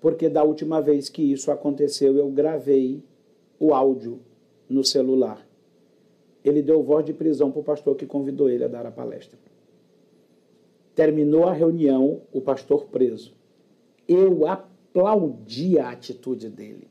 [0.00, 3.02] Porque da última vez que isso aconteceu, eu gravei
[3.58, 4.20] o áudio
[4.68, 5.46] no celular.
[6.44, 9.38] Ele deu voz de prisão para o pastor que convidou ele a dar a palestra.
[10.94, 13.34] Terminou a reunião, o pastor preso.
[14.06, 16.88] Eu aplaudi a atitude dele.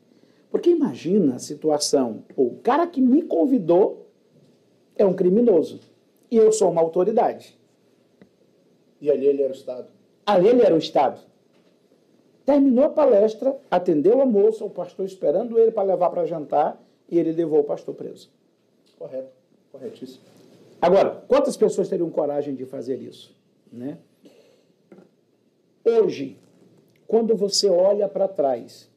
[0.51, 4.04] Porque imagina a situação: o cara que me convidou
[4.97, 5.79] é um criminoso.
[6.29, 7.57] E eu sou uma autoridade.
[8.99, 9.87] E ali ele era o Estado.
[10.25, 11.21] Ali ele era o Estado.
[12.45, 17.17] Terminou a palestra, atendeu a moça, o pastor esperando ele para levar para jantar, e
[17.17, 18.29] ele levou o pastor preso.
[18.97, 19.31] Correto,
[19.71, 20.23] corretíssimo.
[20.81, 23.35] Agora, quantas pessoas teriam coragem de fazer isso?
[23.71, 23.97] Né?
[25.83, 26.37] Hoje,
[27.07, 28.89] quando você olha para trás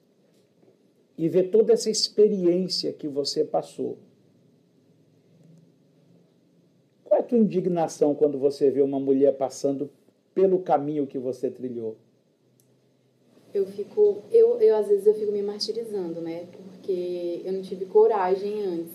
[1.16, 3.98] e vê toda essa experiência que você passou,
[7.18, 9.90] Qual é a tua indignação quando você vê uma mulher passando
[10.32, 11.96] pelo caminho que você trilhou?
[13.52, 16.46] Eu fico, eu, eu às vezes eu fico me martirizando, né?
[16.52, 18.92] Porque eu não tive coragem antes.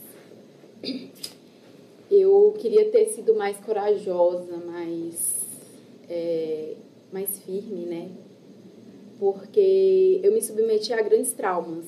[2.10, 5.42] Eu queria ter sido mais corajosa, mais
[6.10, 6.76] é,
[7.12, 8.10] mais firme, né?
[9.20, 11.86] Porque eu me submeti a grandes traumas.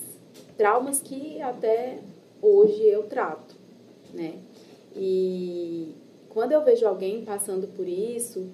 [0.57, 1.99] Traumas que até
[2.41, 3.55] hoje eu trato,
[4.13, 4.33] né?
[4.97, 5.95] E
[6.36, 8.49] quando eu vejo alguém passando por isso,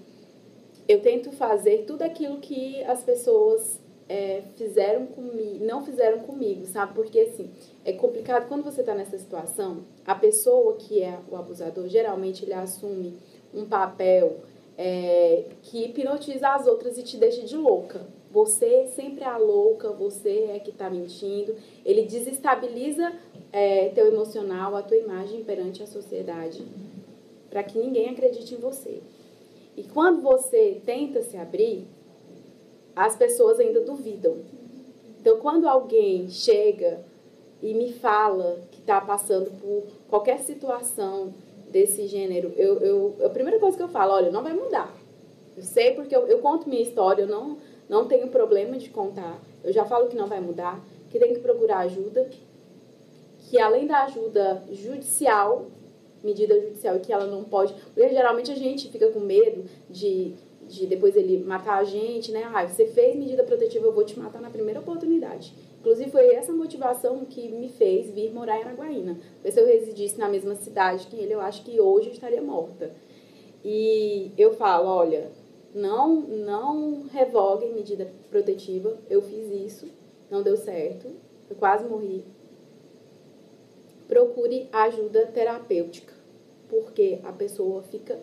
[0.88, 6.94] eu tento fazer tudo aquilo que as pessoas é, fizeram comigo, não fizeram comigo, sabe?
[6.94, 7.50] Porque assim,
[7.84, 12.54] é complicado quando você está nessa situação, a pessoa que é o abusador, geralmente ele
[12.54, 13.18] assume
[13.52, 14.38] um papel
[14.78, 18.06] é, que hipnotiza as outras e te deixa de louca.
[18.30, 21.56] Você sempre é a louca, você é que está mentindo.
[21.84, 23.12] Ele desestabiliza
[23.52, 26.64] é, teu emocional, a tua imagem perante a sociedade,
[27.52, 29.02] para que ninguém acredite em você.
[29.78, 31.86] E quando você tenta se abrir,
[32.96, 34.38] as pessoas ainda duvidam.
[35.20, 37.02] Então, quando alguém chega
[37.62, 41.34] e me fala que está passando por qualquer situação
[41.70, 44.92] desse gênero, eu, eu, a primeira coisa que eu falo, olha, não vai mudar.
[45.56, 49.40] Eu sei porque eu, eu conto minha história, eu não, não tenho problema de contar.
[49.64, 52.30] Eu já falo que não vai mudar, que tem que procurar ajuda,
[53.40, 55.66] que além da ajuda judicial,
[56.24, 57.74] medida judicial, que ela não pode.
[57.94, 60.34] Porque geralmente a gente fica com medo de,
[60.68, 62.50] de depois ele matar a gente, né?
[62.54, 65.54] Ah, você fez medida protetiva, eu vou te matar na primeira oportunidade.
[65.80, 69.18] Inclusive, foi essa motivação que me fez vir morar em Araguaína.
[69.36, 72.42] Porque se eu residisse na mesma cidade que ele, eu acho que hoje eu estaria
[72.42, 72.94] morta.
[73.66, 75.32] E eu falo, olha,
[75.74, 78.98] não, não revoguem medida protetiva.
[79.10, 79.88] Eu fiz isso,
[80.30, 81.08] não deu certo,
[81.50, 82.24] eu quase morri.
[84.12, 86.14] Procure ajuda terapêutica,
[86.68, 88.20] porque a pessoa fica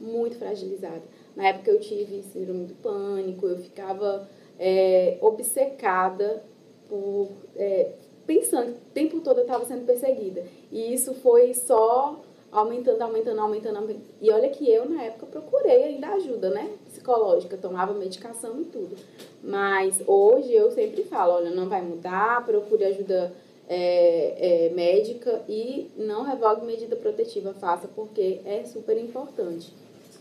[0.00, 1.02] muito fragilizada.
[1.34, 6.44] Na época eu tive síndrome do pânico, eu ficava é, obcecada
[6.88, 7.90] por é,
[8.24, 10.44] pensando que o tempo todo eu estava sendo perseguida.
[10.70, 12.20] E isso foi só
[12.52, 14.06] aumentando, aumentando, aumentando, aumentando.
[14.20, 16.70] E olha que eu, na época, procurei ainda ajuda, né?
[16.86, 18.94] Psicológica, tomava medicação e tudo.
[19.42, 23.32] Mas hoje eu sempre falo, olha, não vai mudar, procure ajuda
[23.68, 29.72] é, é, médica e não revogue medida protetiva, faça, porque é super importante.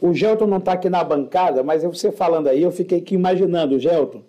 [0.02, 3.80] O Gelton não está aqui na bancada, mas você falando aí, eu fiquei aqui imaginando,
[3.80, 4.22] Gelton.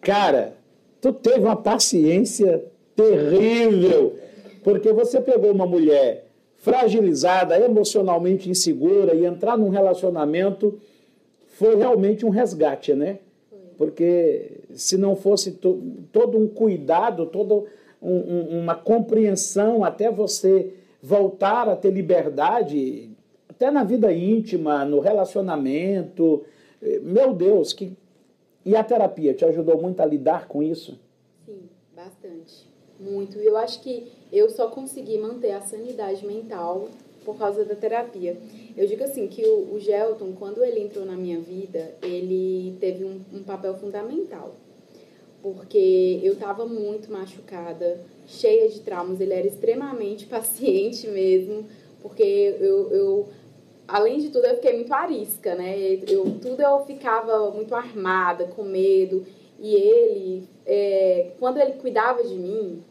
[0.00, 0.54] Cara,
[1.00, 4.16] tu teve uma paciência terrível,
[4.62, 6.26] porque você pegou uma mulher
[6.58, 10.78] fragilizada, emocionalmente insegura e entrar num relacionamento
[11.60, 13.18] foi realmente um resgate, né?
[13.76, 15.82] Porque se não fosse to,
[16.12, 17.64] todo um cuidado, toda
[18.00, 20.72] um, um, uma compreensão até você
[21.02, 23.10] voltar a ter liberdade,
[23.48, 26.44] até na vida íntima, no relacionamento,
[26.82, 27.96] eh, meu Deus, que
[28.64, 30.98] e a terapia te ajudou muito a lidar com isso?
[31.46, 31.62] Sim,
[31.94, 32.68] bastante.
[32.98, 33.38] Muito.
[33.38, 36.88] E eu acho que eu só consegui manter a sanidade mental
[37.24, 38.36] por causa da terapia.
[38.76, 43.04] Eu digo assim, que o, o Gelton, quando ele entrou na minha vida, ele teve
[43.04, 44.54] um, um papel fundamental.
[45.42, 49.20] Porque eu estava muito machucada, cheia de traumas.
[49.20, 51.66] Ele era extremamente paciente mesmo,
[52.02, 52.22] porque
[52.60, 53.28] eu, eu
[53.90, 55.76] além de tudo, eu fiquei muito arisca, né?
[56.08, 59.26] Eu, tudo eu ficava muito armada, com medo.
[59.58, 62.82] E ele, é, quando ele cuidava de mim,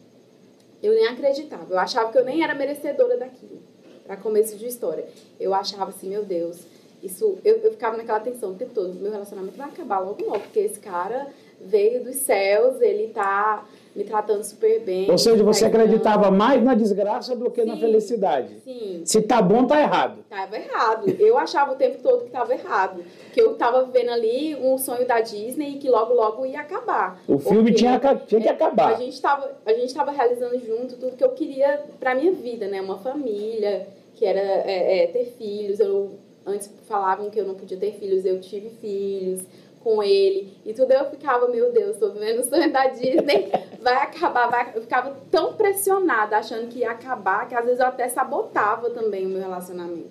[0.82, 1.72] eu nem acreditava.
[1.72, 3.60] Eu achava que eu nem era merecedora daquilo.
[4.04, 5.06] Para começo de história.
[5.38, 6.58] Eu achava assim, meu Deus,
[7.02, 7.38] isso.
[7.44, 8.94] Eu, eu ficava naquela tensão o tempo todo.
[8.94, 11.28] Meu relacionamento vai acabar logo logo, porque esse cara
[11.60, 15.10] veio dos céus, ele tá me tratando super bem.
[15.10, 18.60] Ou seja, você acreditava mais na desgraça do que sim, na felicidade.
[18.60, 19.02] Sim.
[19.04, 20.24] Se tá bom, tá errado.
[20.28, 21.10] Tava errado.
[21.18, 23.02] Eu achava o tempo todo que tava errado.
[23.32, 27.20] Que eu tava vivendo ali um sonho da Disney e que logo, logo ia acabar.
[27.26, 28.94] O filme tinha, tinha que é, acabar.
[28.94, 32.68] A gente, tava, a gente tava realizando junto tudo que eu queria pra minha vida,
[32.68, 32.80] né?
[32.80, 35.80] Uma família, que era é, é, ter filhos.
[35.80, 36.12] Eu,
[36.46, 39.40] antes falavam que eu não podia ter filhos, eu tive filhos
[39.80, 40.52] com ele.
[40.64, 43.50] E tudo eu ficava, meu Deus, tô vivendo o sonho da Disney,
[43.82, 44.72] vai acabar, vai...
[44.74, 49.26] eu ficava tão pressionada, achando que ia acabar, que às vezes eu até sabotava também
[49.26, 50.10] o meu relacionamento.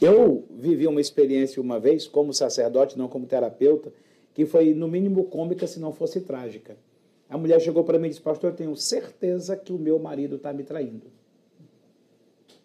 [0.00, 3.92] Eu vivi uma experiência uma vez, como sacerdote, não como terapeuta,
[4.32, 6.76] que foi no mínimo cômica, se não fosse trágica.
[7.28, 10.36] A mulher chegou para mim e disse, pastor, eu tenho certeza que o meu marido
[10.36, 11.06] está me traindo.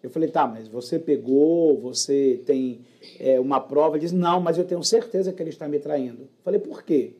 [0.06, 2.82] Eu falei, tá, mas você pegou, você tem
[3.18, 3.96] é, uma prova?
[3.96, 6.22] Ele disse, não, mas eu tenho certeza que ele está me traindo.
[6.22, 7.14] Eu falei, por quê?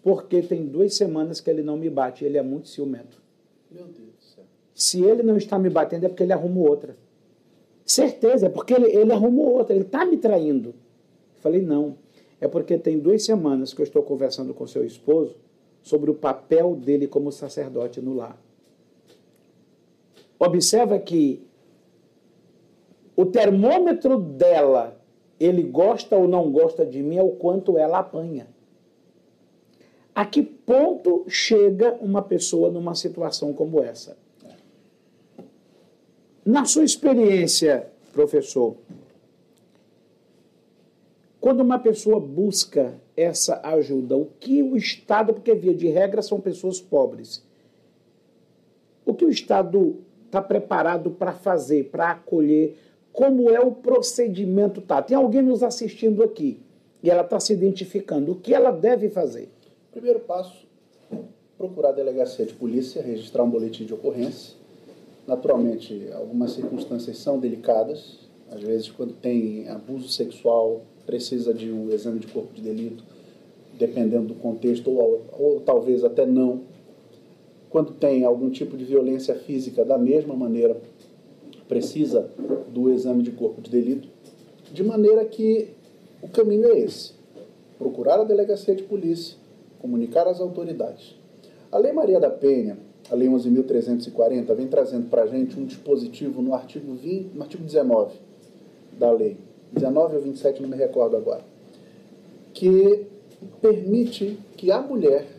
[0.00, 3.20] Porque tem duas semanas que ele não me bate, ele é muito ciumento.
[3.68, 4.44] Meu Deus do céu.
[4.72, 6.96] Se ele não está me batendo é porque ele arrumou outra.
[7.84, 10.68] Certeza, é porque ele, ele arrumou outra, ele está me traindo.
[10.68, 11.96] Eu falei, não.
[12.40, 15.34] É porque tem duas semanas que eu estou conversando com seu esposo
[15.82, 18.40] sobre o papel dele como sacerdote no lar.
[20.44, 21.42] Observa que
[23.16, 25.00] o termômetro dela
[25.40, 28.46] ele gosta ou não gosta de mim é o quanto ela apanha.
[30.14, 34.16] A que ponto chega uma pessoa numa situação como essa?
[36.44, 38.76] Na sua experiência, professor,
[41.40, 46.38] quando uma pessoa busca essa ajuda, o que o Estado, porque via de regra são
[46.38, 47.42] pessoas pobres,
[49.06, 50.04] o que o Estado
[50.34, 52.76] está preparado para fazer, para acolher?
[53.12, 54.80] Como é o procedimento?
[54.80, 55.00] Tá?
[55.00, 56.58] Tem alguém nos assistindo aqui
[57.00, 58.32] e ela está se identificando.
[58.32, 59.48] O que ela deve fazer?
[59.92, 60.66] Primeiro passo,
[61.56, 64.56] procurar a delegacia de polícia, registrar um boletim de ocorrência.
[65.26, 68.18] Naturalmente, algumas circunstâncias são delicadas.
[68.50, 73.04] Às vezes, quando tem abuso sexual, precisa de um exame de corpo de delito,
[73.78, 76.62] dependendo do contexto, ou, ou talvez até não.
[77.74, 80.80] Quando tem algum tipo de violência física, da mesma maneira,
[81.66, 82.30] precisa
[82.72, 84.08] do exame de corpo de delito,
[84.72, 85.70] de maneira que
[86.22, 87.14] o caminho é esse:
[87.76, 89.36] procurar a delegacia de polícia,
[89.80, 91.16] comunicar às autoridades.
[91.72, 92.78] A Lei Maria da Penha,
[93.10, 97.64] a Lei 11.340, vem trazendo para a gente um dispositivo no artigo, 20, no artigo
[97.64, 98.14] 19
[98.96, 99.36] da lei,
[99.72, 101.42] 19 ou 27, não me recordo agora,
[102.52, 103.04] que
[103.60, 105.33] permite que a mulher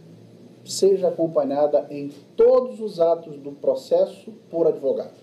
[0.66, 5.13] seja acompanhada em todos os atos do processo por advogado.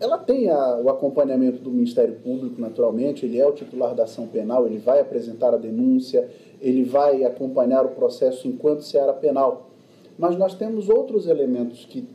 [0.00, 4.28] Ela tem a, o acompanhamento do Ministério Público, naturalmente, ele é o titular da ação
[4.28, 6.28] penal, ele vai apresentar a denúncia,
[6.60, 9.70] ele vai acompanhar o processo enquanto seara penal.
[10.16, 12.06] Mas nós temos outros elementos que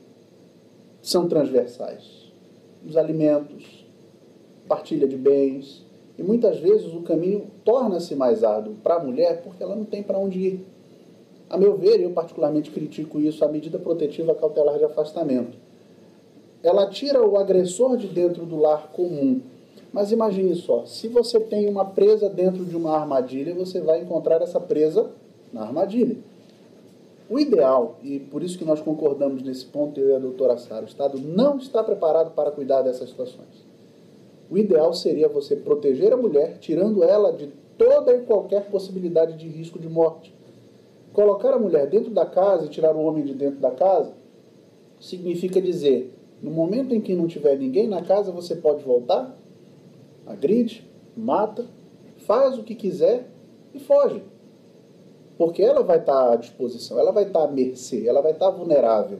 [1.01, 2.31] são transversais:
[2.85, 3.85] os alimentos,
[4.65, 5.85] partilha de bens,
[6.17, 10.01] e muitas vezes o caminho torna-se mais árduo para a mulher porque ela não tem
[10.01, 10.72] para onde ir.
[11.53, 15.55] A meu ver, eu particularmente critico isso, a medida protetiva cautelar de afastamento.
[16.63, 19.39] Ela tira o agressor de dentro do lar comum.
[19.91, 24.41] Mas imagine só, se você tem uma presa dentro de uma armadilha, você vai encontrar
[24.41, 25.11] essa presa
[25.53, 26.17] na armadilha.
[27.29, 30.81] O ideal, e por isso que nós concordamos nesse ponto, eu e a doutora Sara,
[30.81, 33.63] o Estado não está preparado para cuidar dessas situações.
[34.49, 37.45] O ideal seria você proteger a mulher, tirando ela de
[37.77, 40.33] toda e qualquer possibilidade de risco de morte.
[41.13, 44.11] Colocar a mulher dentro da casa e tirar o homem de dentro da casa
[44.99, 46.11] significa dizer:
[46.41, 49.37] no momento em que não tiver ninguém na casa, você pode voltar,
[50.25, 51.65] agride, mata,
[52.25, 53.27] faz o que quiser
[53.73, 54.23] e foge.
[55.37, 59.19] Porque ela vai estar à disposição, ela vai estar à mercê, ela vai estar vulnerável.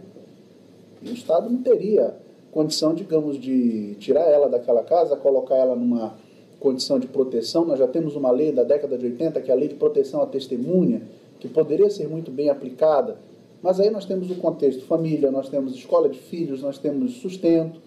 [1.01, 2.15] E o Estado não teria
[2.51, 6.13] condição, digamos, de tirar ela daquela casa, colocar ela numa
[6.59, 7.65] condição de proteção.
[7.65, 10.21] Nós já temos uma lei da década de 80, que é a Lei de Proteção
[10.21, 11.01] à Testemunha,
[11.43, 13.17] que poderia ser muito bem aplicada,
[13.61, 17.81] mas aí nós temos o contexto família, nós temos escola de filhos, nós temos sustento,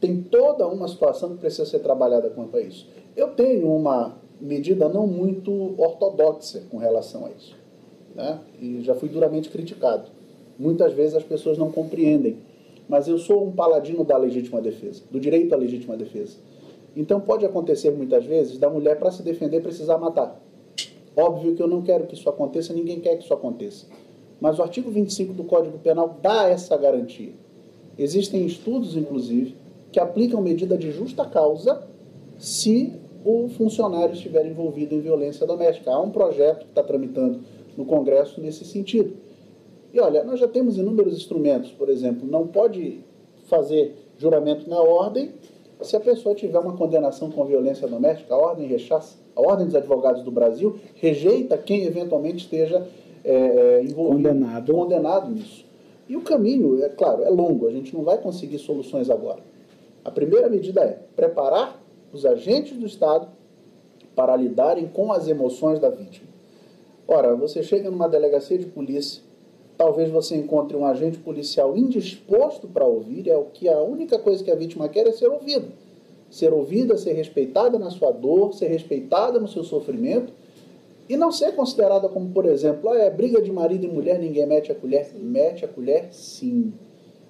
[0.00, 2.88] tem toda uma situação que precisa ser trabalhada quanto a isso.
[3.16, 7.56] Eu tenho uma medida não muito ortodoxa com relação a isso,
[8.14, 8.40] né?
[8.60, 10.10] e já fui duramente criticado.
[10.58, 12.38] Muitas vezes as pessoas não compreendem
[12.90, 16.38] mas eu sou um paladino da legítima defesa, do direito à legítima defesa.
[16.96, 20.42] Então pode acontecer muitas vezes da mulher para se defender precisar matar.
[21.16, 23.86] Óbvio que eu não quero que isso aconteça, ninguém quer que isso aconteça.
[24.40, 27.32] Mas o artigo 25 do Código Penal dá essa garantia.
[27.98, 29.54] Existem estudos, inclusive,
[29.92, 31.86] que aplicam medida de justa causa
[32.38, 32.92] se
[33.24, 35.90] o funcionário estiver envolvido em violência doméstica.
[35.90, 37.40] Há um projeto que está tramitando
[37.76, 39.14] no Congresso nesse sentido.
[39.92, 43.00] E olha, nós já temos inúmeros instrumentos, por exemplo, não pode
[43.46, 45.32] fazer juramento na ordem
[45.82, 49.16] se a pessoa tiver uma condenação com violência doméstica, a ordem rechaça.
[49.40, 52.86] A Ordem dos Advogados do Brasil rejeita quem eventualmente esteja
[53.24, 54.72] é, é envolvido, condenado.
[54.72, 55.64] condenado nisso.
[56.08, 59.40] E o caminho, é claro, é longo, a gente não vai conseguir soluções agora.
[60.04, 61.80] A primeira medida é preparar
[62.12, 63.28] os agentes do Estado
[64.14, 66.28] para lidarem com as emoções da vítima.
[67.08, 69.22] Ora, você chega numa delegacia de polícia,
[69.80, 74.44] Talvez você encontre um agente policial indisposto para ouvir, é o que a única coisa
[74.44, 75.68] que a vítima quer é ser ouvida.
[76.30, 80.32] Ser ouvida, ser respeitada na sua dor, ser respeitada no seu sofrimento
[81.10, 84.46] e não ser considerada como, por exemplo, ah, é briga de marido e mulher, ninguém
[84.46, 85.10] mete a colher.
[85.14, 86.72] Mete a colher, sim.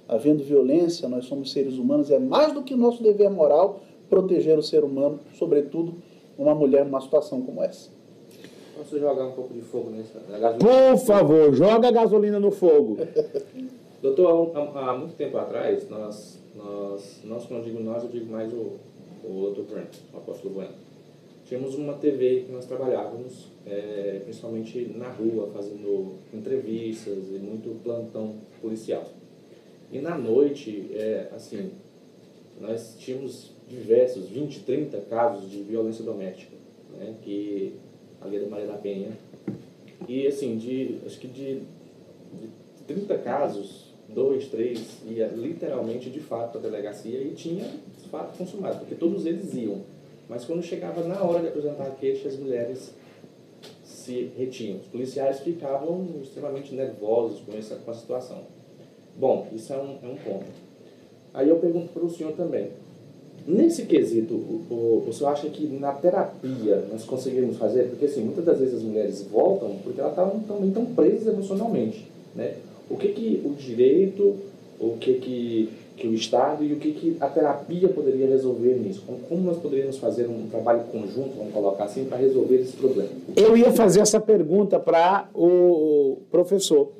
[0.06, 3.80] Havendo violência, nós somos seres humanos, é mais do que nosso dever moral
[4.10, 5.94] proteger o ser humano, sobretudo
[6.36, 7.88] uma mulher numa situação como essa.
[8.76, 10.58] Posso jogar um pouco de fogo nessa gasolina?
[10.58, 12.98] Por favor, joga a gasolina no fogo.
[14.02, 18.30] Doutor, há, há, muito tempo atrás, nós, nós, nós, quando eu digo nós, eu digo
[18.30, 18.72] mais o,
[19.24, 20.74] o doutor Brent, o apóstolo Bueno.
[21.44, 28.36] Tínhamos uma TV que nós trabalhávamos, é, principalmente na rua, fazendo entrevistas e muito plantão
[28.60, 29.04] policial.
[29.90, 31.72] E na noite, é, assim,
[32.60, 36.56] nós tínhamos diversos, 20, 30 casos de violência doméstica,
[36.96, 37.74] né, que
[38.20, 39.10] ali da Maria da Penha.
[40.08, 41.62] E assim, de, acho que de,
[42.40, 42.48] de
[42.86, 47.66] 30 casos, dois, três, ia literalmente de fato para a delegacia e tinha
[48.10, 49.78] fato consumado, porque todos eles iam.
[50.28, 52.92] Mas quando chegava na hora de apresentar a queixa, as mulheres
[53.84, 54.78] se retinham.
[54.78, 58.38] Os policiais ficavam extremamente nervosos com essa, com a situação.
[59.16, 60.46] Bom, isso é um, é um ponto.
[61.34, 62.68] Aí eu pergunto para o senhor também.
[63.46, 67.88] Nesse quesito, o, o, o senhor acha que na terapia nós conseguimos fazer?
[67.88, 72.06] Porque assim, muitas das vezes as mulheres voltam porque elas estavam também tão presas emocionalmente.
[72.34, 72.56] Né?
[72.88, 74.36] O que, que o direito,
[74.78, 75.68] o que, que,
[76.00, 79.04] que o Estado e o que, que a terapia poderia resolver nisso?
[79.28, 83.10] Como, nós poderíamos fazer um trabalho conjunto, vamos colocar assim, para resolver esse problema?
[83.36, 86.90] Eu ia fazer essa pergunta para o professor.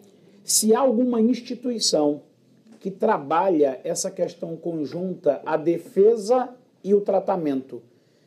[0.45, 2.21] Se há alguma instituição
[2.79, 6.51] que trabalha essa questão conjunta, a defesa
[6.85, 7.83] e o tratamento.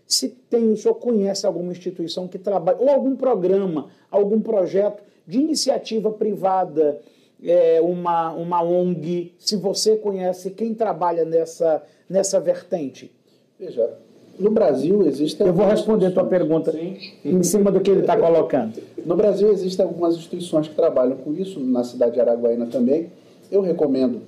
[0.08, 5.40] Se tem, o senhor conhece alguma instituição que trabalha, ou algum programa, algum projeto de
[5.40, 7.00] iniciativa privada,
[7.44, 13.12] é, uma, uma ONG, se você conhece quem trabalha nessa, nessa vertente?
[13.60, 13.98] Veja,
[14.39, 15.46] no Brasil existem.
[15.46, 16.98] Eu vou responder a tua pergunta Sim.
[17.24, 18.82] em cima do que ele está colocando.
[19.06, 23.12] No Brasil existem algumas instituições que trabalham com isso, na cidade de Araguaína também.
[23.52, 24.22] Eu recomendo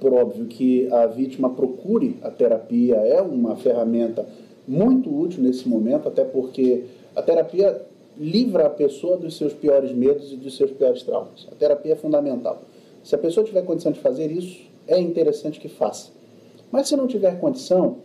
[0.00, 4.26] por óbvio que a vítima procure a terapia, é uma ferramenta
[4.66, 6.84] muito útil nesse momento, até porque
[7.16, 7.82] a terapia
[8.18, 11.46] livra a pessoa dos seus piores medos e dos seus piores traumas.
[11.50, 12.62] A terapia é fundamental.
[13.04, 16.10] Se a pessoa tiver condição de fazer isso, é interessante que faça.
[16.70, 17.98] Mas se não tiver condição,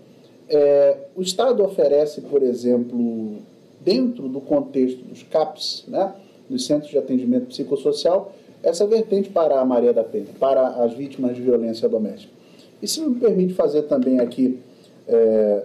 [0.47, 3.37] é, o Estado oferece, por exemplo,
[3.81, 6.13] dentro do contexto dos CAPs, né,
[6.49, 11.35] dos Centros de Atendimento Psicossocial, essa vertente para a Maria da Penha, para as vítimas
[11.35, 12.31] de violência doméstica.
[12.81, 14.59] E se me permite fazer também aqui
[15.07, 15.63] é,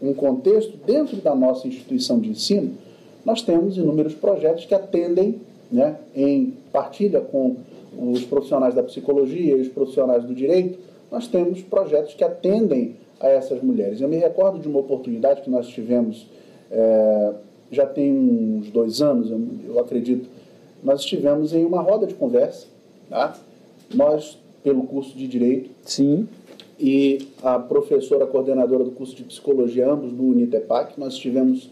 [0.00, 2.76] um contexto, dentro da nossa instituição de ensino,
[3.24, 5.40] nós temos inúmeros projetos que atendem,
[5.70, 7.56] né, em partilha com
[7.96, 10.78] os profissionais da psicologia e os profissionais do direito,
[11.10, 14.00] nós temos projetos que atendem a essas mulheres.
[14.00, 16.26] Eu me recordo de uma oportunidade que nós tivemos,
[16.70, 17.32] é,
[17.70, 20.28] já tem uns dois anos, eu, eu acredito,
[20.82, 22.66] nós estivemos em uma roda de conversa,
[23.08, 23.36] tá?
[23.92, 26.28] nós, pelo curso de Direito, Sim.
[26.78, 31.68] e a professora coordenadora do curso de Psicologia, ambos do Unitepac, nós estivemos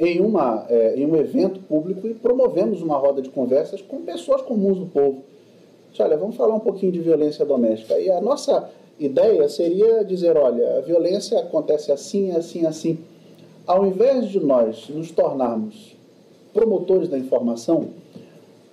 [0.00, 4.40] em, uma, é, em um evento público e promovemos uma roda de conversas com pessoas
[4.40, 5.22] comuns do povo.
[5.90, 7.98] Disse, olha, vamos falar um pouquinho de violência doméstica.
[7.98, 12.98] E a nossa ideia seria dizer, olha, a violência acontece assim, assim, assim.
[13.66, 15.94] Ao invés de nós nos tornarmos
[16.54, 17.88] promotores da informação,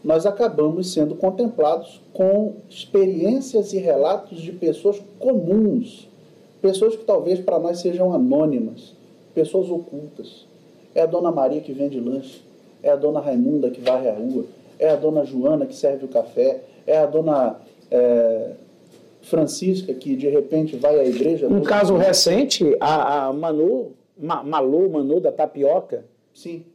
[0.04, 6.08] nós acabamos sendo contemplados com experiências e relatos de pessoas comuns,
[6.62, 8.96] pessoas que talvez para nós sejam anônimas,
[9.36, 10.46] pessoas ocultas.
[10.98, 12.42] É a dona Maria que vende lanche,
[12.82, 14.46] é a dona Raimunda que varre a rua,
[14.80, 17.60] é a dona Joana que serve o café, é a dona
[17.92, 18.54] é,
[19.22, 21.48] Francisca que de repente vai à igreja.
[21.48, 22.08] Um caso dia.
[22.08, 26.04] recente, a, a Manu, Ma, Malu, Manu da Tapioca.
[26.34, 26.66] Sim.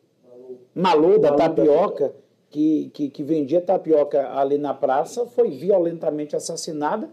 [0.72, 2.08] Malu, da Malu Tapioca.
[2.10, 2.14] Da
[2.48, 7.08] que, que, que vendia tapioca ali na praça foi violentamente assassinada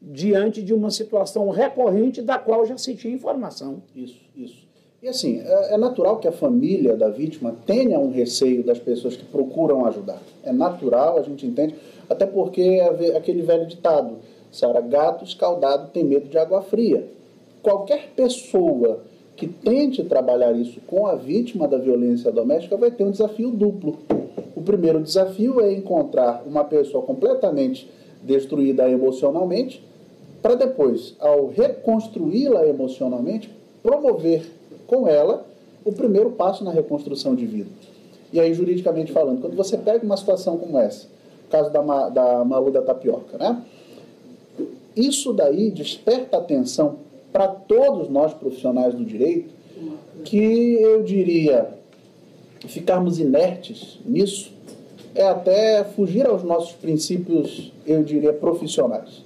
[0.00, 3.82] diante de uma situação recorrente da qual já se tinha informação.
[3.96, 4.71] Isso, isso.
[5.02, 9.16] E assim, é, é natural que a família da vítima tenha um receio das pessoas
[9.16, 10.22] que procuram ajudar.
[10.44, 11.74] É natural, a gente entende,
[12.08, 14.18] até porque é aquele velho ditado,
[14.52, 17.08] Sara, gato escaldado tem medo de água fria.
[17.64, 19.00] Qualquer pessoa
[19.34, 23.98] que tente trabalhar isso com a vítima da violência doméstica vai ter um desafio duplo.
[24.54, 27.90] O primeiro desafio é encontrar uma pessoa completamente
[28.22, 29.82] destruída emocionalmente,
[30.40, 33.50] para depois, ao reconstruí-la emocionalmente,
[33.82, 34.61] promover
[34.92, 35.46] com ela
[35.86, 37.70] o primeiro passo na reconstrução de vida.
[38.30, 41.06] E aí, juridicamente falando, quando você pega uma situação como essa,
[41.48, 43.62] caso da, da Malu da Tapioca, né?
[44.94, 46.96] Isso daí desperta atenção
[47.32, 49.54] para todos nós profissionais do direito,
[50.24, 51.70] que eu diria
[52.66, 54.52] ficarmos inertes nisso
[55.14, 59.22] é até fugir aos nossos princípios, eu diria, profissionais.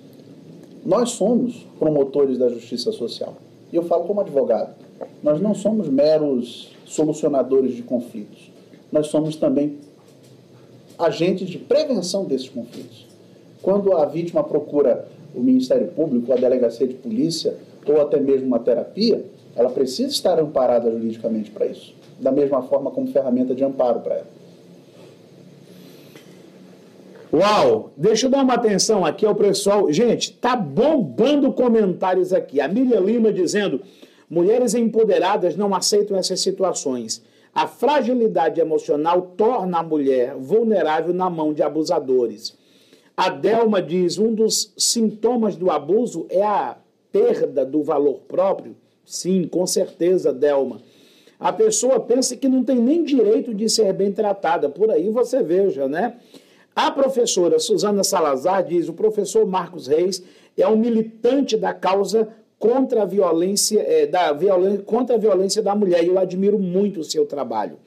[0.84, 3.34] Nós somos promotores da justiça social.
[3.72, 4.85] E eu falo como advogado.
[5.22, 8.50] Nós não somos meros solucionadores de conflitos.
[8.90, 9.78] Nós somos também
[10.98, 13.06] agentes de prevenção desses conflitos.
[13.62, 17.56] Quando a vítima procura o Ministério Público, a delegacia de polícia
[17.86, 22.90] ou até mesmo uma terapia, ela precisa estar amparada juridicamente para isso da mesma forma
[22.90, 24.36] como ferramenta de amparo para ela.
[27.32, 27.90] Uau!
[27.96, 29.92] Deixa eu dar uma atenção aqui ao pessoal.
[29.92, 32.60] Gente, tá bombando comentários aqui.
[32.60, 33.82] A Miriam Lima dizendo:
[34.28, 37.22] mulheres empoderadas não aceitam essas situações.
[37.54, 42.56] A fragilidade emocional torna a mulher vulnerável na mão de abusadores.
[43.16, 46.76] A Delma diz: um dos sintomas do abuso é a
[47.10, 48.76] perda do valor próprio.
[49.04, 50.82] Sim, com certeza, Delma.
[51.38, 54.68] A pessoa pensa que não tem nem direito de ser bem tratada.
[54.68, 56.16] Por aí você veja, né?
[56.74, 60.22] A professora Suzana Salazar diz: o professor Marcos Reis
[60.58, 62.28] é um militante da causa
[62.58, 66.04] contra a violência, é, da violência, contra a violência da mulher.
[66.04, 67.78] E eu admiro muito o seu trabalho.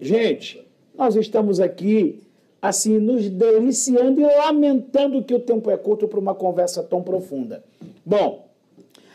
[0.00, 2.20] Gente, nós estamos aqui
[2.60, 7.64] assim nos deliciando e lamentando que o tempo é curto para uma conversa tão profunda.
[8.04, 8.48] Bom,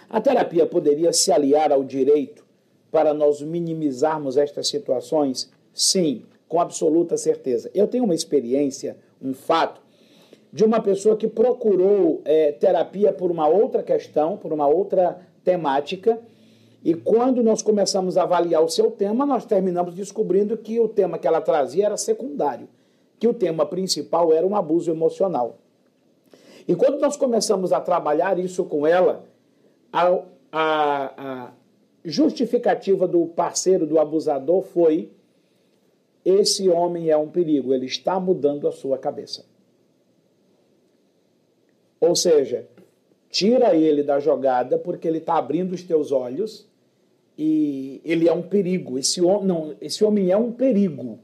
[0.10, 2.46] a terapia poderia se aliar ao direito
[2.92, 5.50] para nós minimizarmos estas situações?
[5.74, 7.70] Sim, com absoluta certeza.
[7.74, 9.82] Eu tenho uma experiência um fato
[10.58, 16.20] de uma pessoa que procurou é, terapia por uma outra questão, por uma outra temática,
[16.84, 21.20] e quando nós começamos a avaliar o seu tema, nós terminamos descobrindo que o tema
[21.20, 22.68] que ela trazia era secundário,
[23.20, 25.60] que o tema principal era um abuso emocional.
[26.68, 29.26] E quando nós começamos a trabalhar isso com ela,
[29.94, 30.08] a,
[30.52, 31.52] a, a
[32.04, 35.12] justificativa do parceiro, do abusador, foi
[36.26, 39.47] esse homem é um perigo, ele está mudando a sua cabeça.
[42.00, 42.68] Ou seja,
[43.30, 46.68] tira ele da jogada porque ele está abrindo os teus olhos
[47.38, 48.98] e ele é um perigo.
[48.98, 51.20] Esse, não, esse homem é um perigo.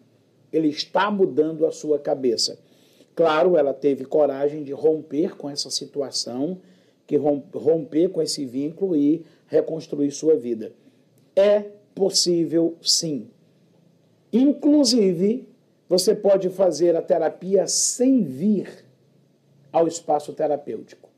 [0.52, 2.60] Ele está mudando a sua cabeça.
[3.16, 6.60] Claro, ela teve coragem de romper com essa situação,
[7.06, 10.72] que romper com esse vínculo e reconstruir sua vida.
[11.36, 13.28] É possível, sim.
[14.32, 15.48] Inclusive,
[15.88, 18.83] você pode fazer a terapia sem vir
[19.74, 21.10] ao espaço terapêutico.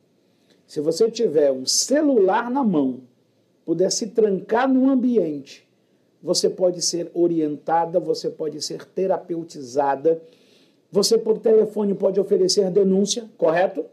[0.66, 3.02] Se você tiver um celular na mão,
[3.66, 5.68] puder se trancar no ambiente,
[6.24, 10.20] você pode ser orientada, você pode ser terapeutizada.
[10.92, 13.86] Você, por telefone, pode oferecer denúncia, correto?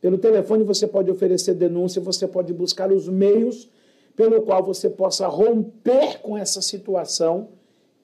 [0.00, 3.68] Pelo telefone, você pode oferecer denúncia, você pode buscar os meios
[4.14, 7.48] pelo qual você possa romper com essa situação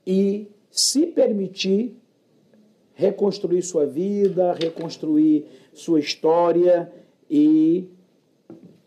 [0.07, 1.97] e se permitir
[2.95, 6.93] reconstruir sua vida, reconstruir sua história
[7.29, 7.89] e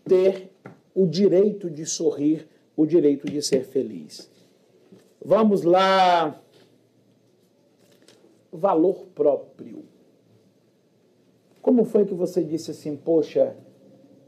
[0.03, 0.49] ter
[0.93, 4.29] o direito de sorrir, o direito de ser feliz.
[5.23, 6.39] Vamos lá.
[8.51, 9.83] Valor próprio.
[11.61, 13.55] Como foi que você disse assim, poxa,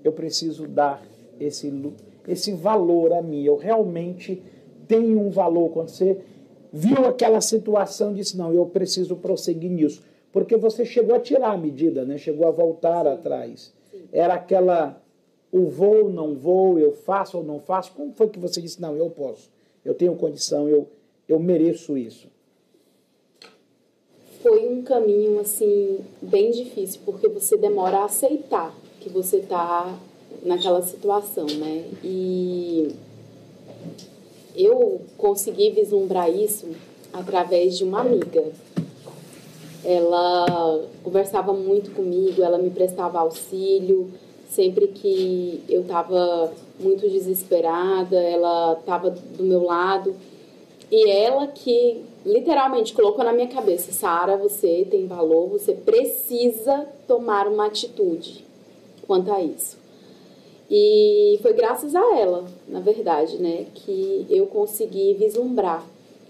[0.04, 1.06] eu preciso dar
[1.40, 1.72] esse,
[2.28, 3.44] esse valor a mim?
[3.44, 4.42] Eu realmente
[4.88, 5.70] tenho um valor.
[5.70, 6.20] Quando você
[6.72, 10.02] viu aquela situação e disse: não, eu preciso prosseguir nisso.
[10.32, 12.18] Porque você chegou a tirar a medida, né?
[12.18, 13.12] chegou a voltar Sim.
[13.12, 13.74] atrás.
[13.92, 14.04] Sim.
[14.12, 15.02] Era aquela,
[15.52, 17.92] o vou, não vou, eu faço ou não faço.
[17.94, 19.50] Como foi que você disse: não, eu posso,
[19.84, 20.88] eu tenho condição, eu,
[21.28, 22.30] eu mereço isso?
[24.42, 29.98] Foi um caminho, assim, bem difícil, porque você demora a aceitar que você está
[30.44, 31.90] naquela situação, né?
[32.04, 32.94] E
[34.58, 36.68] eu consegui vislumbrar isso
[37.14, 38.46] através de uma amiga.
[39.84, 44.12] Ela conversava muito comigo, ela me prestava auxílio
[44.50, 50.16] sempre que eu estava muito desesperada, ela estava do meu lado.
[50.90, 57.48] E ela que literalmente colocou na minha cabeça: Sara, você tem valor, você precisa tomar
[57.48, 58.46] uma atitude
[59.06, 59.78] quanto a isso.
[60.70, 65.88] E foi graças a ela, na verdade, né, que eu consegui vislumbrar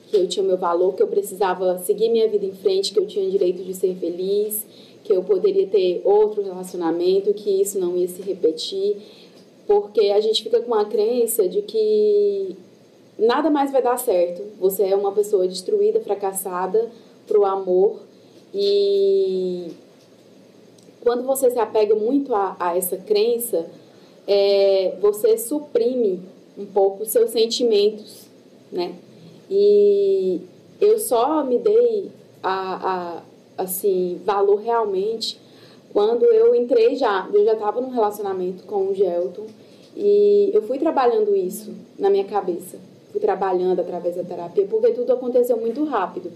[0.10, 3.00] que eu tinha o meu valor, que eu precisava seguir minha vida em frente, que
[3.00, 4.66] eu tinha direito de ser feliz,
[5.04, 8.98] que eu poderia ter outro relacionamento, que isso não ia se repetir,
[9.66, 12.56] porque a gente fica com uma crença de que
[13.20, 14.44] nada mais vai dar certo.
[14.60, 16.90] Você é uma pessoa destruída, fracassada
[17.28, 18.00] pro amor
[18.54, 19.72] e
[21.02, 23.70] quando você se apega muito a, a essa crença,
[24.28, 26.22] é, você suprime
[26.58, 28.26] um pouco os seus sentimentos,
[28.72, 28.94] né?
[29.50, 30.42] E
[30.82, 32.12] eu só me dei
[32.44, 33.22] a,
[33.58, 35.40] a assim valor realmente
[35.94, 39.48] quando eu entrei já, eu já estava num relacionamento com o Gelton
[39.96, 42.78] e eu fui trabalhando isso na minha cabeça,
[43.12, 46.32] fui trabalhando através da terapia porque tudo aconteceu muito rápido.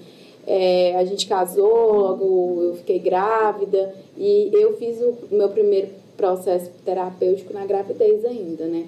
[0.48, 5.90] É, a gente casou, logo eu fiquei grávida e eu fiz o meu primeiro
[6.22, 8.86] processo terapêutico na gravidez ainda, né?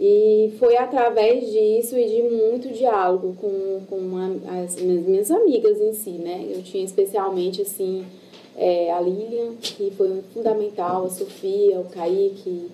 [0.00, 5.92] E foi através disso e de muito diálogo com, com uma, as minhas amigas em
[5.92, 6.46] si, né?
[6.50, 8.04] Eu tinha especialmente, assim,
[8.56, 12.68] é, a Lilian, que foi fundamental, a Sofia, o Kaique.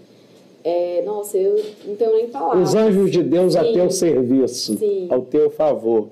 [0.64, 2.68] É, nossa, eu não tenho nem palavras.
[2.68, 3.72] Os anjos de Deus a Sim.
[3.72, 5.08] teu serviço, Sim.
[5.10, 6.08] ao teu favor.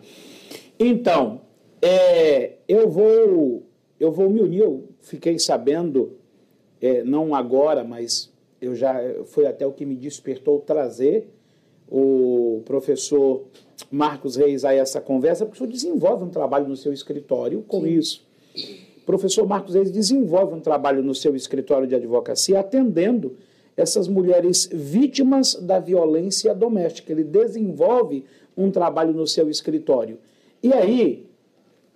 [0.78, 1.40] Então,
[1.80, 3.62] é, eu vou
[4.00, 4.62] eu vou me unir.
[4.62, 6.19] Eu fiquei sabendo,
[6.80, 8.94] é, não agora, mas eu já
[9.26, 11.28] foi até o que me despertou trazer
[11.88, 13.44] o professor
[13.90, 17.86] Marcos Reis a essa conversa, porque o senhor desenvolve um trabalho no seu escritório com
[17.86, 18.24] isso.
[19.02, 23.36] O professor Marcos Reis desenvolve um trabalho no seu escritório de advocacia atendendo
[23.76, 27.12] essas mulheres vítimas da violência doméstica.
[27.12, 28.24] Ele desenvolve
[28.56, 30.18] um trabalho no seu escritório.
[30.62, 31.29] E aí,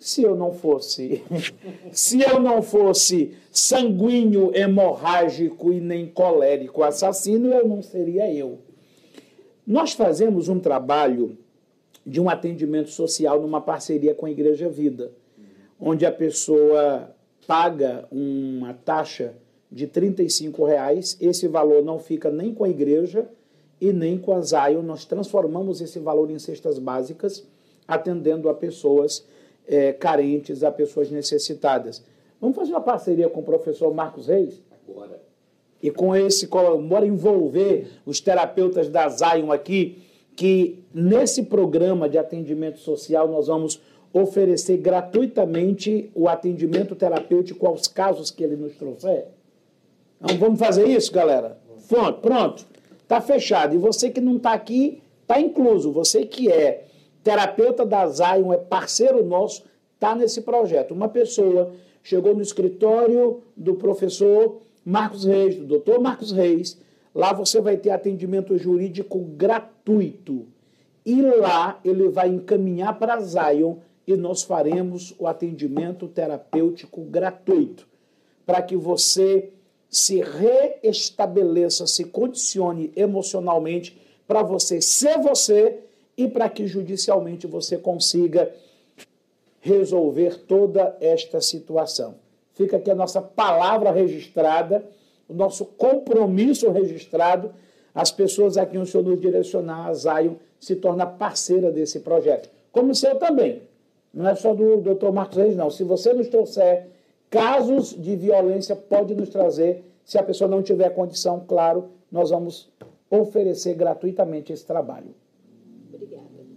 [0.05, 1.23] se eu não fosse,
[1.91, 8.59] se eu não fosse sanguíneo, hemorrágico e nem colérico assassino, eu não seria eu.
[9.67, 11.39] Nós fazemos um trabalho
[12.05, 15.11] de um atendimento social numa parceria com a Igreja Vida,
[15.81, 17.11] onde a pessoa
[17.47, 19.35] paga uma taxa
[19.73, 20.15] de R$
[20.67, 23.27] reais, esse valor não fica nem com a igreja
[23.81, 27.43] e nem com a Zion, nós transformamos esse valor em cestas básicas,
[27.89, 29.25] atendendo a pessoas
[29.67, 32.03] é, carentes, a pessoas necessitadas.
[32.41, 34.61] Vamos fazer uma parceria com o professor Marcos Reis?
[34.89, 35.23] Agora.
[35.83, 39.99] E com esse, bora envolver os terapeutas da Zion aqui,
[40.35, 43.81] que nesse programa de atendimento social nós vamos
[44.13, 49.27] oferecer gratuitamente o atendimento terapêutico aos casos que ele nos trouxer.
[50.21, 51.59] Então vamos fazer isso, galera?
[51.89, 52.67] Pronto, pronto.
[53.03, 53.75] Está fechado.
[53.75, 55.93] E você que não está aqui, está incluso.
[55.93, 56.85] Você que é
[57.25, 59.65] terapeuta da Zion, é parceiro nosso,
[59.95, 60.93] está nesse projeto.
[60.93, 61.73] Uma pessoa
[62.03, 66.79] chegou no escritório do professor Marcos Reis, do doutor Marcos Reis.
[67.15, 70.47] Lá você vai ter atendimento jurídico gratuito.
[71.07, 77.87] E lá ele vai encaminhar para a Zion e nós faremos o atendimento terapêutico gratuito.
[78.45, 79.51] Para que você
[79.89, 85.79] se reestabeleça, se condicione emocionalmente para você ser você
[86.17, 88.53] e para que judicialmente você consiga
[89.61, 92.17] resolver toda esta situação.
[92.53, 94.85] Fica aqui a nossa palavra registrada,
[95.29, 97.53] o nosso compromisso registrado.
[97.95, 102.51] As pessoas a quem o Senhor nos direcionar, a Zion, se torna parceira desse projeto.
[102.71, 103.63] Como o seu também.
[104.13, 105.11] Não é só do Dr.
[105.11, 105.71] Marcos Reis, não.
[105.71, 106.89] Se você nos trouxer
[107.31, 109.85] casos de violência, pode nos trazer.
[110.05, 112.69] Se a pessoa não tiver condição, claro, nós vamos
[113.11, 115.15] oferecer gratuitamente esse trabalho.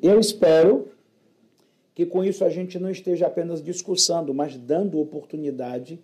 [0.02, 0.90] Eu espero
[1.96, 6.00] que com isso a gente não esteja apenas discussando, mas dando oportunidade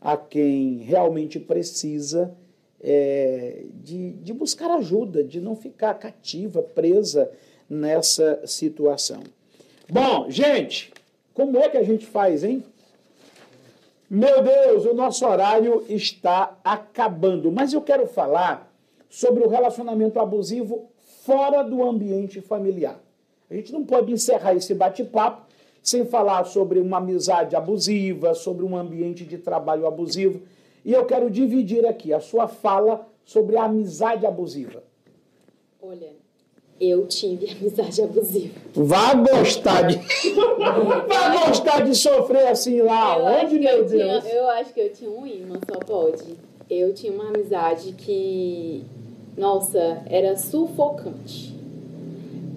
[0.00, 2.34] a quem realmente precisa
[2.80, 7.30] é, de, de buscar ajuda, de não ficar cativa, presa
[7.68, 9.22] nessa situação.
[9.88, 10.92] Bom, gente,
[11.32, 12.62] como é que a gente faz, hein?
[14.10, 18.72] Meu Deus, o nosso horário está acabando, mas eu quero falar
[19.08, 20.90] sobre o relacionamento abusivo
[21.24, 23.00] fora do ambiente familiar.
[23.50, 25.46] A gente não pode encerrar esse bate-papo
[25.82, 30.42] sem falar sobre uma amizade abusiva, sobre um ambiente de trabalho abusivo.
[30.84, 34.82] E eu quero dividir aqui a sua fala sobre a amizade abusiva.
[35.80, 36.10] Olha,
[36.80, 38.54] eu tive amizade abusiva.
[38.74, 39.96] Vá gostar de.
[41.08, 43.18] Vá gostar de sofrer assim lá.
[43.18, 44.24] eu, Onde, meu tinha, Deus?
[44.26, 46.36] eu acho que eu tinha um imã, só pode.
[46.68, 48.84] Eu tinha uma amizade que,
[49.36, 51.57] nossa, era sufocante.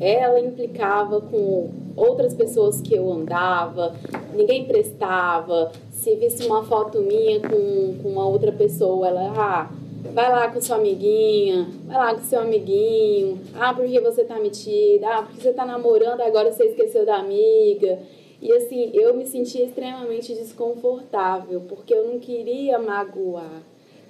[0.02, 3.96] Ela implicava com outras pessoas que eu andava,
[4.34, 5.72] ninguém prestava.
[5.92, 9.72] Se visse uma foto minha com, com uma outra pessoa, ela, ah,
[10.12, 13.40] vai lá com sua amiguinha, vai lá com seu amiguinho.
[13.54, 15.08] Ah, porque você tá metida?
[15.08, 18.00] Ah, porque você tá namorando, agora você esqueceu da amiga.
[18.42, 23.62] E assim, eu me sentia extremamente desconfortável, porque eu não queria magoar,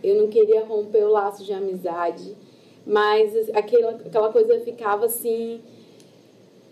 [0.01, 2.33] eu não queria romper o laço de amizade,
[2.85, 5.59] mas aquela, aquela coisa ficava assim,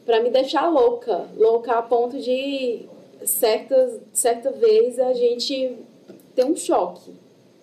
[0.10, 2.80] para me deixar louca, louca a ponto de
[3.24, 5.78] certas, certa vez a gente
[6.34, 7.12] ter um choque,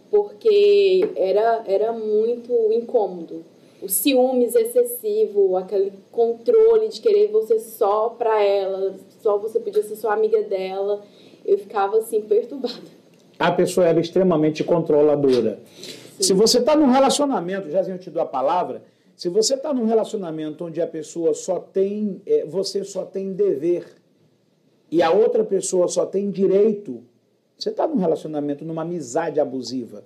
[0.09, 3.43] porque era, era muito incômodo.
[3.83, 9.97] O ciúmes excessivo, aquele controle de querer você só pra ela, só você podia ser
[9.97, 11.03] sua amiga dela,
[11.45, 12.77] eu ficava assim perturbada.
[13.41, 15.59] A pessoa era extremamente controladora.
[16.21, 18.83] Se você está num relacionamento, já eu te dou a palavra,
[19.17, 23.87] se você está num relacionamento onde a pessoa só tem, é, você só tem dever
[24.91, 27.03] e a outra pessoa só tem direito,
[27.59, 30.05] você está num relacionamento, numa amizade abusiva.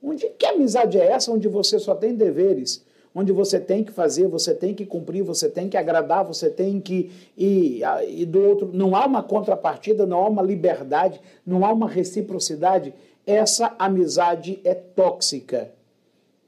[0.00, 2.88] Onde que amizade é essa onde você só tem deveres?
[3.12, 6.80] onde você tem que fazer, você tem que cumprir, você tem que agradar, você tem
[6.80, 7.10] que.
[7.36, 11.88] E, e do outro, não há uma contrapartida, não há uma liberdade, não há uma
[11.88, 12.94] reciprocidade.
[13.26, 15.72] Essa amizade é tóxica.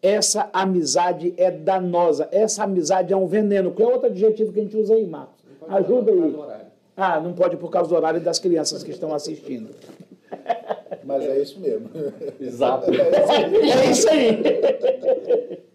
[0.03, 2.29] Essa amizade é danosa.
[2.33, 3.71] Essa amizade é um veneno.
[3.71, 5.37] Qual é outro adjetivo que a gente usa aí, Marcos?
[5.69, 6.37] Ajuda aí.
[6.97, 9.71] Ah, não pode por causa do horário das crianças que estão assistindo.
[11.05, 11.89] Mas é isso mesmo.
[12.41, 12.91] Exato.
[12.93, 14.43] É isso aí.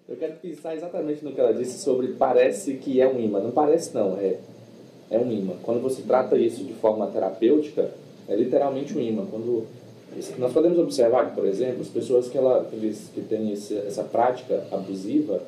[0.07, 3.39] Eu quero pensar exatamente no que ela disse sobre parece que é um imã.
[3.39, 4.37] Não parece não, é,
[5.09, 5.53] é um imã.
[5.63, 7.91] Quando você trata isso de forma terapêutica,
[8.27, 9.25] é literalmente um imã.
[9.29, 9.65] Quando
[10.37, 14.63] nós podemos observar que, por exemplo, as pessoas que, ela, que têm esse, essa prática
[14.71, 15.41] abusiva,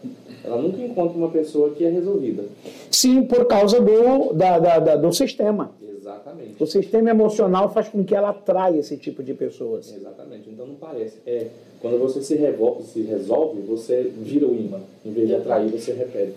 [0.43, 2.43] ela nunca encontra uma pessoa que é resolvida.
[2.91, 5.71] Sim, por causa do, da, da, da, do sistema.
[5.99, 6.61] Exatamente.
[6.61, 9.93] O sistema emocional faz com que ela atraia esse tipo de pessoas.
[9.95, 10.49] Exatamente.
[10.49, 11.17] Então não parece.
[11.25, 11.47] É,
[11.81, 14.81] quando você se, revolve, se resolve, você vira o imã.
[15.05, 16.33] Em vez de atrair, você repele.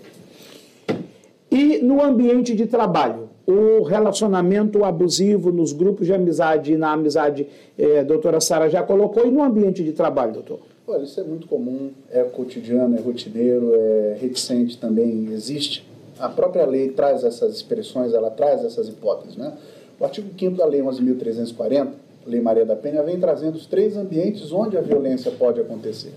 [1.51, 7.47] E no ambiente de trabalho, o relacionamento abusivo nos grupos de amizade e na amizade,
[7.78, 10.61] é, a doutora Sara já colocou, e no ambiente de trabalho, doutor?
[10.86, 15.86] Olha, isso é muito comum, é cotidiano, é rotineiro, é reticente também, existe.
[16.18, 19.36] A própria lei traz essas expressões, ela traz essas hipóteses.
[19.36, 19.53] Né?
[19.99, 21.88] O artigo 5 da Lei 11.340,
[22.26, 26.12] Lei Maria da Penha, vem trazendo os três ambientes onde a violência pode acontecer.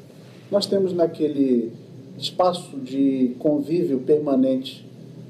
[0.51, 1.71] Nós temos naquele
[2.17, 4.85] espaço de convívio permanente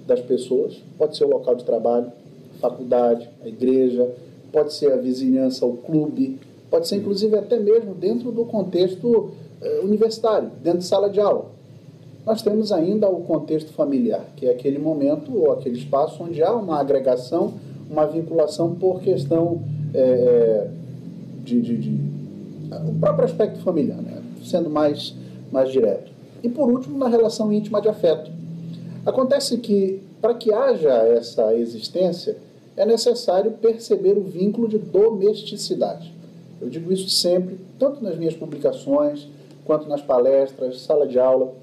[0.05, 0.81] das pessoas.
[0.97, 2.11] Pode ser o local de trabalho,
[2.57, 4.09] a faculdade, a igreja,
[4.51, 6.39] pode ser a vizinhança, o clube,
[6.69, 9.31] pode ser inclusive até mesmo dentro do contexto
[9.61, 11.55] eh, universitário, dentro de sala de aula.
[12.25, 16.53] Nós temos ainda o contexto familiar, que é aquele momento ou aquele espaço onde há
[16.55, 17.53] uma agregação,
[17.89, 19.61] uma vinculação por questão
[19.93, 20.67] é,
[21.43, 21.99] de, de, de,
[22.89, 24.23] o próprio aspecto familiar, né?
[24.43, 25.13] sendo mais,
[25.51, 26.11] mais direto.
[26.41, 28.31] E por último, na relação íntima de afeto,
[29.05, 32.37] Acontece que, para que haja essa existência,
[32.75, 36.11] é necessário perceber o vínculo de domesticidade.
[36.59, 39.27] Eu digo isso sempre, tanto nas minhas publicações,
[39.63, 41.53] quanto nas palestras, sala de aula.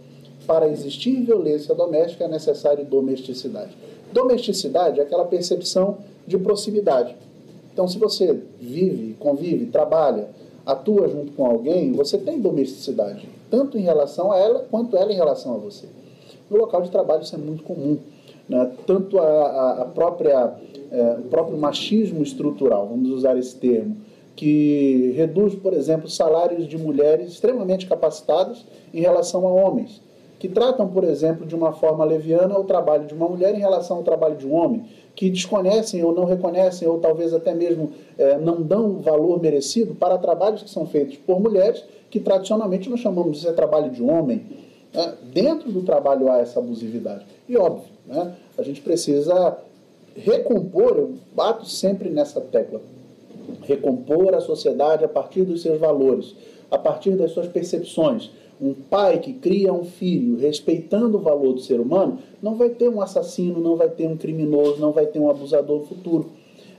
[0.46, 3.76] Para existir violência doméstica é necessário domesticidade.
[4.12, 7.16] Domesticidade é aquela percepção de proximidade.
[7.72, 10.28] Então, se você vive, convive, trabalha,
[10.64, 15.16] atua junto com alguém, você tem domesticidade, tanto em relação a ela quanto ela em
[15.16, 15.86] relação a você.
[16.52, 17.96] No local de trabalho isso é muito comum.
[18.46, 18.70] Né?
[18.86, 20.52] Tanto a, a própria,
[20.90, 23.96] é, o próprio machismo estrutural, vamos usar esse termo,
[24.36, 30.02] que reduz, por exemplo, salários de mulheres extremamente capacitadas em relação a homens,
[30.38, 33.98] que tratam, por exemplo, de uma forma leviana o trabalho de uma mulher em relação
[33.98, 34.84] ao trabalho de um homem,
[35.14, 39.94] que desconhecem ou não reconhecem, ou talvez até mesmo é, não dão o valor merecido
[39.94, 44.42] para trabalhos que são feitos por mulheres, que tradicionalmente nós chamamos de trabalho de homem.
[44.92, 45.14] Né?
[45.32, 47.24] Dentro do trabalho há essa abusividade.
[47.48, 48.34] E óbvio, né?
[48.56, 49.56] a gente precisa
[50.16, 52.80] recompor, eu bato sempre nessa tecla,
[53.62, 56.34] recompor a sociedade a partir dos seus valores,
[56.70, 58.30] a partir das suas percepções.
[58.60, 62.88] Um pai que cria um filho respeitando o valor do ser humano não vai ter
[62.88, 66.30] um assassino, não vai ter um criminoso, não vai ter um abusador no futuro.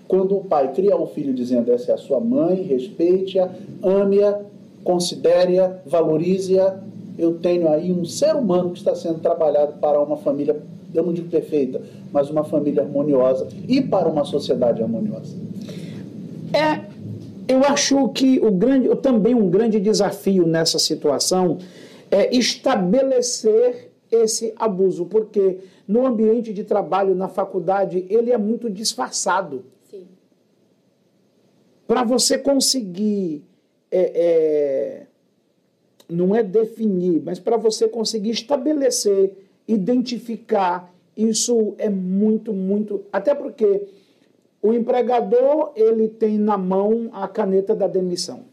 [0.08, 3.50] Quando o pai cria um filho dizendo essa é a sua mãe, respeite-a,
[3.82, 4.42] ame-a,
[4.84, 6.80] considere-a, valorize-a,
[7.18, 10.62] eu tenho aí um ser humano que está sendo trabalhado para uma família,
[10.94, 15.36] eu não digo perfeita, mas uma família harmoniosa e para uma sociedade harmoniosa.
[16.54, 16.86] É,
[17.48, 21.58] eu acho que o grande, também um grande desafio nessa situação
[22.10, 29.66] é estabelecer esse abuso, porque no ambiente de trabalho, na faculdade, ele é muito disfarçado.
[31.86, 33.44] Para você conseguir
[33.92, 35.08] é, é,
[36.14, 39.34] não é definir, mas para você conseguir estabelecer,
[39.68, 43.04] identificar, isso é muito, muito.
[43.12, 43.88] Até porque
[44.62, 48.46] o empregador ele tem na mão a caneta da demissão.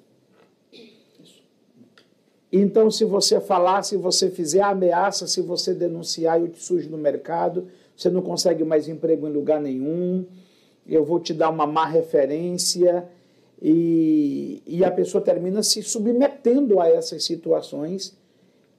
[2.53, 6.99] Então, se você falar, se você fizer ameaça, se você denunciar, eu te sujo no
[6.99, 10.27] mercado, você não consegue mais emprego em lugar nenhum,
[10.85, 13.09] eu vou te dar uma má referência
[13.63, 18.17] e, e a pessoa termina se submetendo a essas situações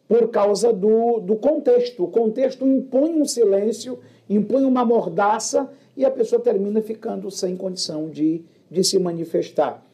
[0.08, 2.04] por causa do, do contexto.
[2.04, 8.10] O contexto impõe um silêncio, impõe uma mordaça e a pessoa termina ficando sem condição
[8.10, 9.86] de, de se manifestar.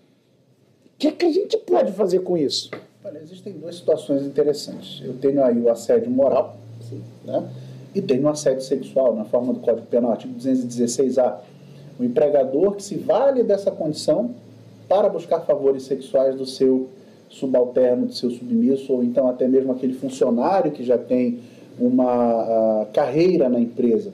[0.96, 2.72] O que, é que a gente pode fazer com isso?
[3.04, 5.02] Olha, existem duas situações interessantes.
[5.06, 6.58] Eu tenho aí o assédio moral,
[7.24, 7.52] né?
[7.94, 11.40] e tenho o assédio sexual, na forma do Código Penal, artigo 216A.
[12.00, 14.36] O empregador que se vale dessa condição
[14.88, 16.88] para buscar favores sexuais do seu
[17.30, 21.40] subalterno, do seu submisso, ou então até mesmo aquele funcionário que já tem
[21.80, 24.12] uma carreira na empresa.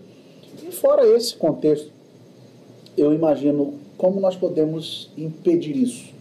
[0.68, 1.92] E fora esse contexto,
[2.98, 6.12] eu imagino como nós podemos impedir isso.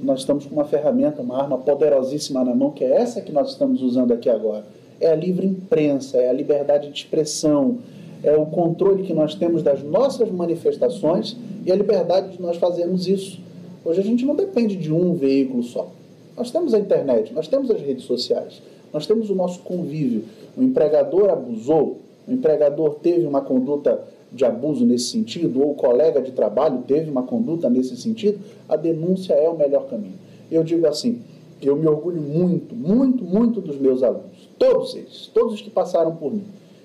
[0.00, 3.50] Nós estamos com uma ferramenta, uma arma poderosíssima na mão, que é essa que nós
[3.50, 4.64] estamos usando aqui agora.
[4.98, 7.78] É a livre imprensa, é a liberdade de expressão,
[8.22, 13.06] é o controle que nós temos das nossas manifestações e a liberdade de nós fazermos
[13.06, 13.40] isso.
[13.84, 15.90] Hoje a gente não depende de um veículo só.
[16.36, 18.62] Nós temos a internet, nós temos as redes sociais,
[18.92, 20.24] nós temos o nosso convívio.
[20.56, 24.02] O empregador abusou, o empregador teve uma conduta
[24.32, 28.76] de abuso nesse sentido, ou o colega de trabalho teve uma conduta nesse sentido, a
[28.76, 30.14] denúncia é o melhor caminho.
[30.50, 31.20] Eu digo assim,
[31.60, 36.14] eu me orgulho muito, muito, muito dos meus alunos, todos eles, todos os que passaram
[36.14, 36.44] por mim.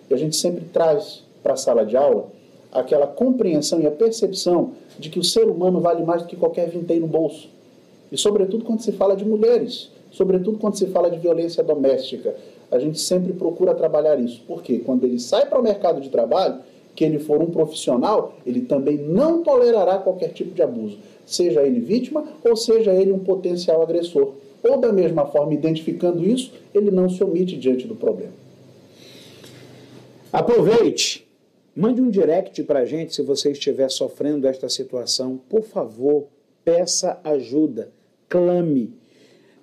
[0.10, 2.26] E a gente sempre traz para a sala de aula
[2.72, 6.70] aquela compreensão e a percepção de que o ser humano vale mais do que qualquer
[6.70, 7.48] vintém no bolso.
[8.12, 12.36] E sobretudo quando se fala de mulheres, sobretudo quando se fala de violência doméstica,
[12.72, 14.42] a gente sempre procura trabalhar isso.
[14.48, 16.60] Porque quando ele sai para o mercado de trabalho,
[16.96, 21.80] que ele for um profissional, ele também não tolerará qualquer tipo de abuso, seja ele
[21.80, 24.32] vítima ou seja ele um potencial agressor.
[24.64, 28.34] Ou da mesma forma, identificando isso, ele não se omite diante do problema.
[30.32, 31.25] Aproveite,
[31.76, 35.38] mande um direct para a gente se você estiver sofrendo esta situação.
[35.50, 36.28] Por favor,
[36.64, 37.92] peça ajuda,
[38.30, 38.94] clame.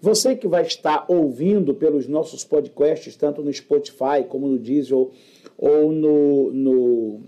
[0.01, 5.11] Você que vai estar ouvindo pelos nossos podcasts, tanto no Spotify como no Diesel
[5.57, 7.21] ou no, no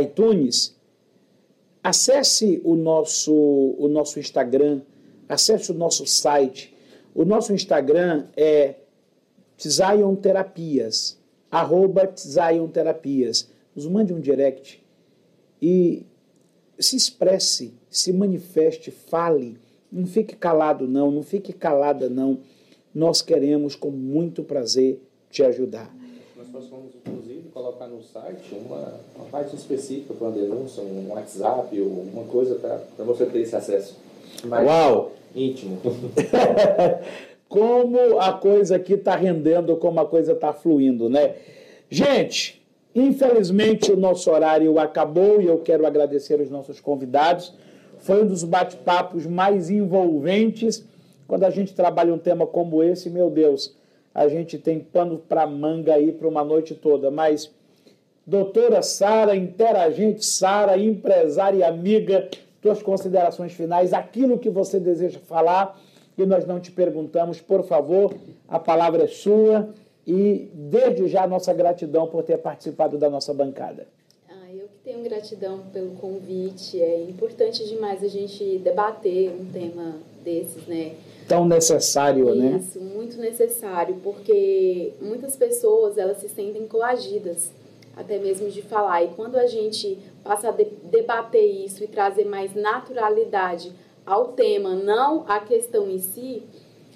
[0.00, 0.74] iTunes,
[1.84, 4.80] acesse o nosso, o nosso Instagram,
[5.28, 6.74] acesse o nosso site.
[7.14, 8.76] O nosso Instagram é
[9.60, 11.18] Zion Terapias,
[11.50, 13.50] arroba Zion Terapias.
[13.78, 14.82] Nos mande um direct
[15.62, 16.04] e
[16.80, 19.56] se expresse, se manifeste, fale.
[19.90, 22.40] Não fique calado, não, não fique calada, não.
[22.92, 25.00] Nós queremos, com muito prazer,
[25.30, 25.94] te ajudar
[26.58, 31.80] nós vamos, inclusive, colocar no site uma, uma parte específica para uma denúncia, um WhatsApp
[31.80, 33.96] ou uma coisa para você ter esse acesso
[34.44, 35.12] mais Uau.
[35.36, 35.78] íntimo.
[37.48, 41.36] como a coisa aqui está rendendo, como a coisa está fluindo, né?
[41.88, 42.57] Gente,
[43.00, 47.54] infelizmente o nosso horário acabou e eu quero agradecer os nossos convidados.
[47.98, 50.84] Foi um dos bate-papos mais envolventes.
[51.26, 53.76] Quando a gente trabalha um tema como esse, meu Deus,
[54.14, 57.50] a gente tem pano para manga aí para uma noite toda, mas
[58.26, 62.28] doutora Sara, interagente Sara, empresária e amiga,
[62.60, 65.78] tuas considerações finais, aquilo que você deseja falar
[66.16, 68.12] e nós não te perguntamos, por favor,
[68.48, 69.68] a palavra é sua
[70.08, 73.86] e desde já nossa gratidão por ter participado da nossa bancada.
[74.26, 79.96] Ah, eu que tenho gratidão pelo convite, é importante demais a gente debater um tema
[80.24, 80.94] desses, né?
[81.28, 82.56] tão necessário, Isso, né?
[82.58, 87.52] Isso, muito necessário, porque muitas pessoas elas se sentem coagidas,
[87.94, 89.04] até mesmo de falar.
[89.04, 93.72] E quando a gente passa a de debater isso e trazer mais naturalidade
[94.06, 96.44] ao tema, não à questão em si,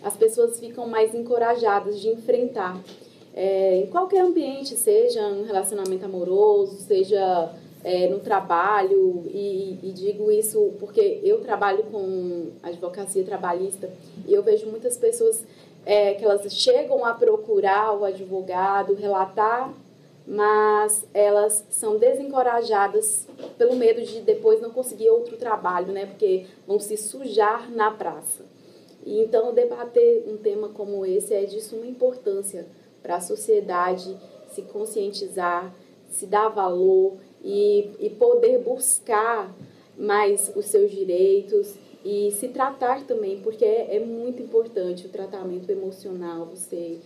[0.02, 2.80] as pessoas ficam mais encorajadas de enfrentar.
[3.34, 7.50] É, em qualquer ambiente, seja um relacionamento amoroso, seja
[7.82, 13.90] é, no trabalho, e, e, digo isso porque eu trabalho com advocacia trabalhista
[14.26, 15.44] e eu vejo muitas pessoas
[15.84, 19.72] é, que elas chegam a procurar o advogado, relatar,
[20.26, 23.26] mas elas são desencorajadas
[23.58, 26.06] pelo medo de depois não conseguir outro trabalho, né?
[26.06, 28.44] Porque vão se sujar na praça.
[29.04, 32.66] E então debater um tema como esse é de suma importância
[33.02, 34.16] para a sociedade
[34.52, 35.74] se conscientizar,
[36.10, 39.54] se dar valor e, e poder buscar
[39.96, 41.74] mais os seus direitos
[42.04, 46.98] e se tratar também, porque é, é muito importante o tratamento emocional, você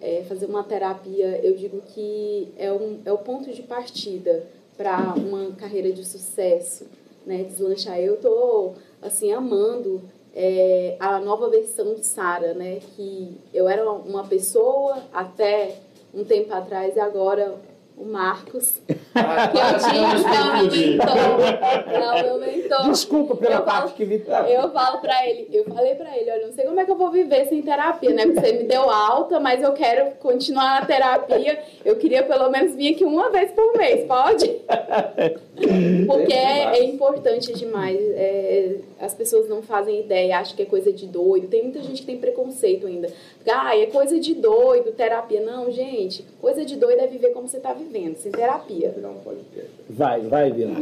[0.00, 4.46] é, fazer uma terapia, eu digo que é, um, é o ponto de partida
[4.76, 6.86] para uma carreira de sucesso,
[7.24, 7.98] né, deslanchar.
[7.98, 10.02] Eu tô assim amando
[10.34, 15.76] é, a nova versão de Sara, né, que eu era uma pessoa até
[16.14, 17.54] um tempo atrás e agora
[17.96, 22.00] o Marcos, que eu tinha meu mentor.
[22.00, 22.90] Não, meu mentor.
[22.90, 26.30] Desculpa pela eu parte falo, que me Eu falo pra ele, eu falei pra ele,
[26.30, 28.24] olha, não sei como é que eu vou viver sem terapia, né?
[28.26, 31.62] Porque você me deu alta, mas eu quero continuar na terapia.
[31.84, 34.50] Eu queria pelo menos vir aqui uma vez por mês, pode?
[36.06, 37.98] Porque é, é importante demais.
[38.00, 41.48] É, as pessoas não fazem ideia, acham que é coisa de doido.
[41.48, 43.08] Tem muita gente que tem preconceito ainda.
[43.46, 45.40] Ah, é coisa de doido, terapia.
[45.40, 48.94] Não, gente, coisa de doido é viver como você está vivendo, sem terapia.
[49.88, 50.80] Vai, vai virar.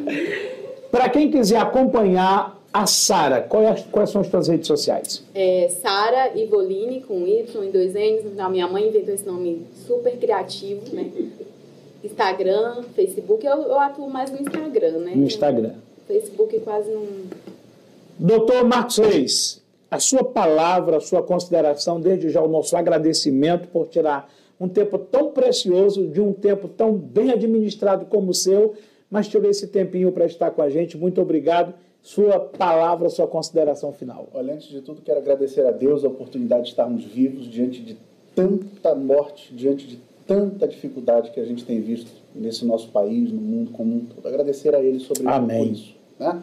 [0.90, 5.24] Para quem quiser acompanhar A Sara, quais, quais são as suas redes sociais?
[5.34, 8.38] É Sara Ivolini, com Y e dois N's.
[8.38, 11.10] A minha mãe inventou esse nome super criativo, né?
[12.02, 13.44] Instagram, Facebook.
[13.46, 15.12] Eu, eu atuo mais no Instagram, né?
[15.14, 15.74] No Instagram.
[16.06, 17.04] Facebook quase não...
[18.18, 23.88] Doutor Marcos Reis, a sua palavra, a sua consideração, desde já o nosso agradecimento por
[23.88, 28.74] tirar um tempo tão precioso, de um tempo tão bem administrado como o seu,
[29.10, 30.98] mas tirou esse tempinho para estar com a gente.
[30.98, 31.72] Muito obrigado
[32.02, 34.28] sua palavra, sua consideração final.
[34.34, 37.96] Olha, antes de tudo, quero agradecer a Deus a oportunidade de estarmos vivos diante de
[38.34, 39.98] tanta morte, diante de
[40.30, 44.28] tanta dificuldade que a gente tem visto nesse nosso país, no mundo como um todo.
[44.28, 45.72] Agradecer a Ele sobre Amém.
[45.72, 45.96] isso.
[46.20, 46.40] Né?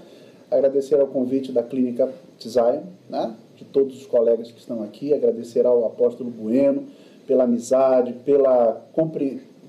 [0.51, 3.33] Agradecer ao convite da Clínica Zion, né?
[3.55, 5.13] de todos os colegas que estão aqui.
[5.13, 6.83] Agradecer ao apóstolo Bueno
[7.25, 8.85] pela amizade, pela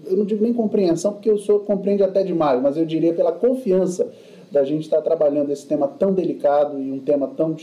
[0.04, 3.30] eu não digo nem compreensão, porque o senhor compreende até demais, mas eu diria pela
[3.30, 4.08] confiança
[4.50, 7.54] da gente estar trabalhando esse tema tão delicado e um tema tão,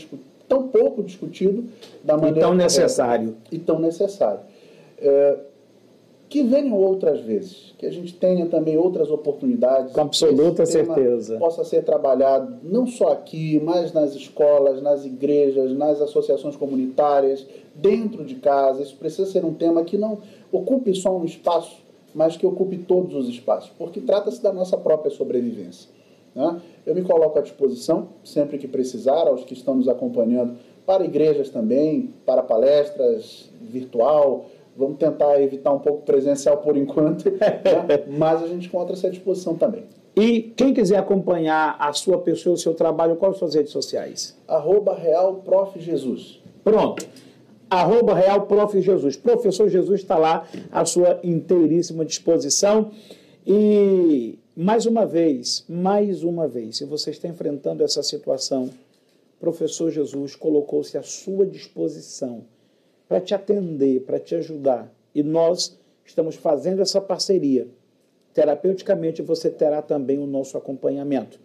[0.48, 1.64] tão pouco discutido
[2.02, 4.40] da maneira e tão necessário e tão necessário
[4.98, 5.36] é,
[6.28, 11.64] que venham outras vezes que a gente tenha também outras oportunidades com absoluta certeza possa
[11.64, 18.36] ser trabalhado não só aqui mas nas escolas nas igrejas nas associações comunitárias dentro de
[18.36, 20.18] casa isso precisa ser um tema que não
[20.50, 21.76] ocupe só um espaço
[22.14, 25.96] mas que ocupe todos os espaços porque trata-se da nossa própria sobrevivência
[26.36, 26.60] né?
[26.84, 31.48] Eu me coloco à disposição, sempre que precisar, aos que estão nos acompanhando, para igrejas
[31.48, 34.44] também, para palestras virtual.
[34.76, 38.04] Vamos tentar evitar um pouco presencial por enquanto, né?
[38.18, 39.84] mas a gente encontra-se à disposição também.
[40.14, 44.36] E quem quiser acompanhar a sua pessoa, o seu trabalho, quais suas redes sociais?
[44.48, 45.78] Arroba Real Prof.
[45.78, 46.40] Jesus.
[46.64, 47.06] Pronto.
[47.68, 48.80] Arroba Real Prof.
[48.80, 49.16] Jesus.
[49.16, 52.90] Professor Jesus está lá à sua inteiríssima disposição.
[53.46, 58.70] E mais uma vez, mais uma vez, se você está enfrentando essa situação,
[59.38, 62.42] professor Jesus colocou-se à sua disposição
[63.08, 64.92] para te atender, para te ajudar.
[65.14, 67.68] E nós estamos fazendo essa parceria.
[68.32, 71.38] Terapeuticamente, você terá também o nosso acompanhamento.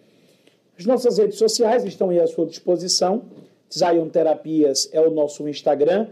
[0.78, 3.24] As nossas redes sociais estão aí à sua disposição.
[3.74, 6.08] Zion Terapias é o nosso Instagram.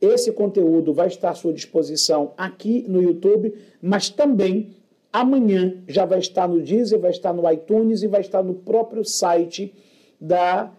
[0.00, 4.74] Esse conteúdo vai estar à sua disposição aqui no YouTube, mas também
[5.12, 9.04] Amanhã já vai estar no Deezer, vai estar no iTunes e vai estar no próprio
[9.04, 9.74] site
[10.18, 10.72] da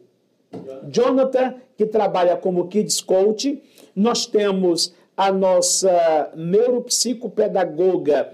[0.90, 3.64] Jonathan, que trabalha como Kids Coach.
[3.96, 8.34] Nós temos a nossa neuropsicopedagoga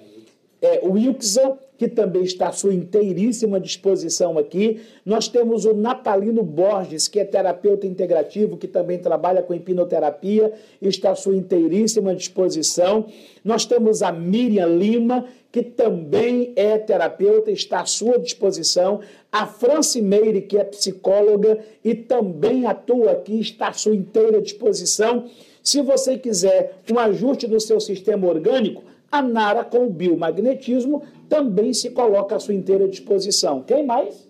[0.60, 4.82] é, Wilksa, que também está à sua inteiríssima disposição aqui.
[5.06, 10.52] Nós temos o Natalino Borges, que é terapeuta integrativo, que também trabalha com hipnoterapia,
[10.82, 13.06] está à sua inteiríssima disposição.
[13.46, 15.24] Nós temos a Miriam Lima,
[15.54, 19.00] que também é terapeuta, está à sua disposição.
[19.32, 25.30] A Franci Meire, que é psicóloga e também atua aqui, está à sua inteira disposição.
[25.64, 31.74] Se você quiser um ajuste no seu sistema orgânico, a Nara com o biomagnetismo também
[31.74, 33.62] se coloca à sua inteira disposição.
[33.64, 34.28] Quem mais?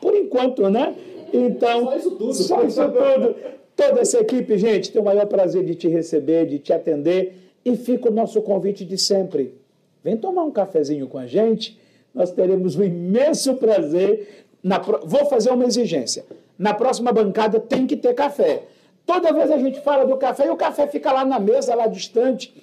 [0.00, 0.94] Por enquanto, né?
[1.32, 2.34] Então, só isso tudo.
[2.34, 3.36] Só isso tudo.
[3.76, 7.34] toda essa equipe, gente, tem o maior prazer de te receber, de te atender.
[7.64, 9.54] E fica o nosso convite de sempre.
[10.02, 11.78] Vem tomar um cafezinho com a gente.
[12.14, 14.46] Nós teremos um imenso prazer.
[14.62, 16.24] Na, vou fazer uma exigência.
[16.58, 18.62] Na próxima bancada tem que ter café.
[19.04, 21.86] Toda vez a gente fala do café e o café fica lá na mesa, lá
[21.86, 22.54] distante.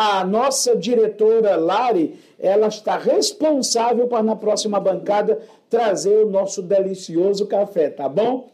[0.00, 7.46] A nossa diretora Lari, ela está responsável para na próxima bancada trazer o nosso delicioso
[7.46, 8.48] café, tá bom?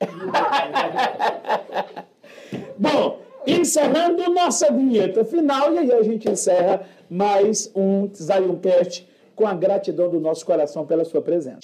[2.78, 9.54] bom, encerrando nossa vinheta final, e aí a gente encerra mais um Zioncast com a
[9.54, 11.58] gratidão do nosso coração pela sua presença.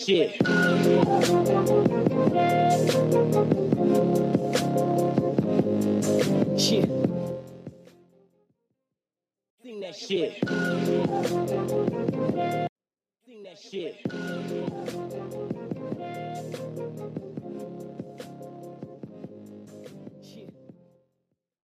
[9.85, 10.32] That shit.
[13.27, 15.53] Sing that shit.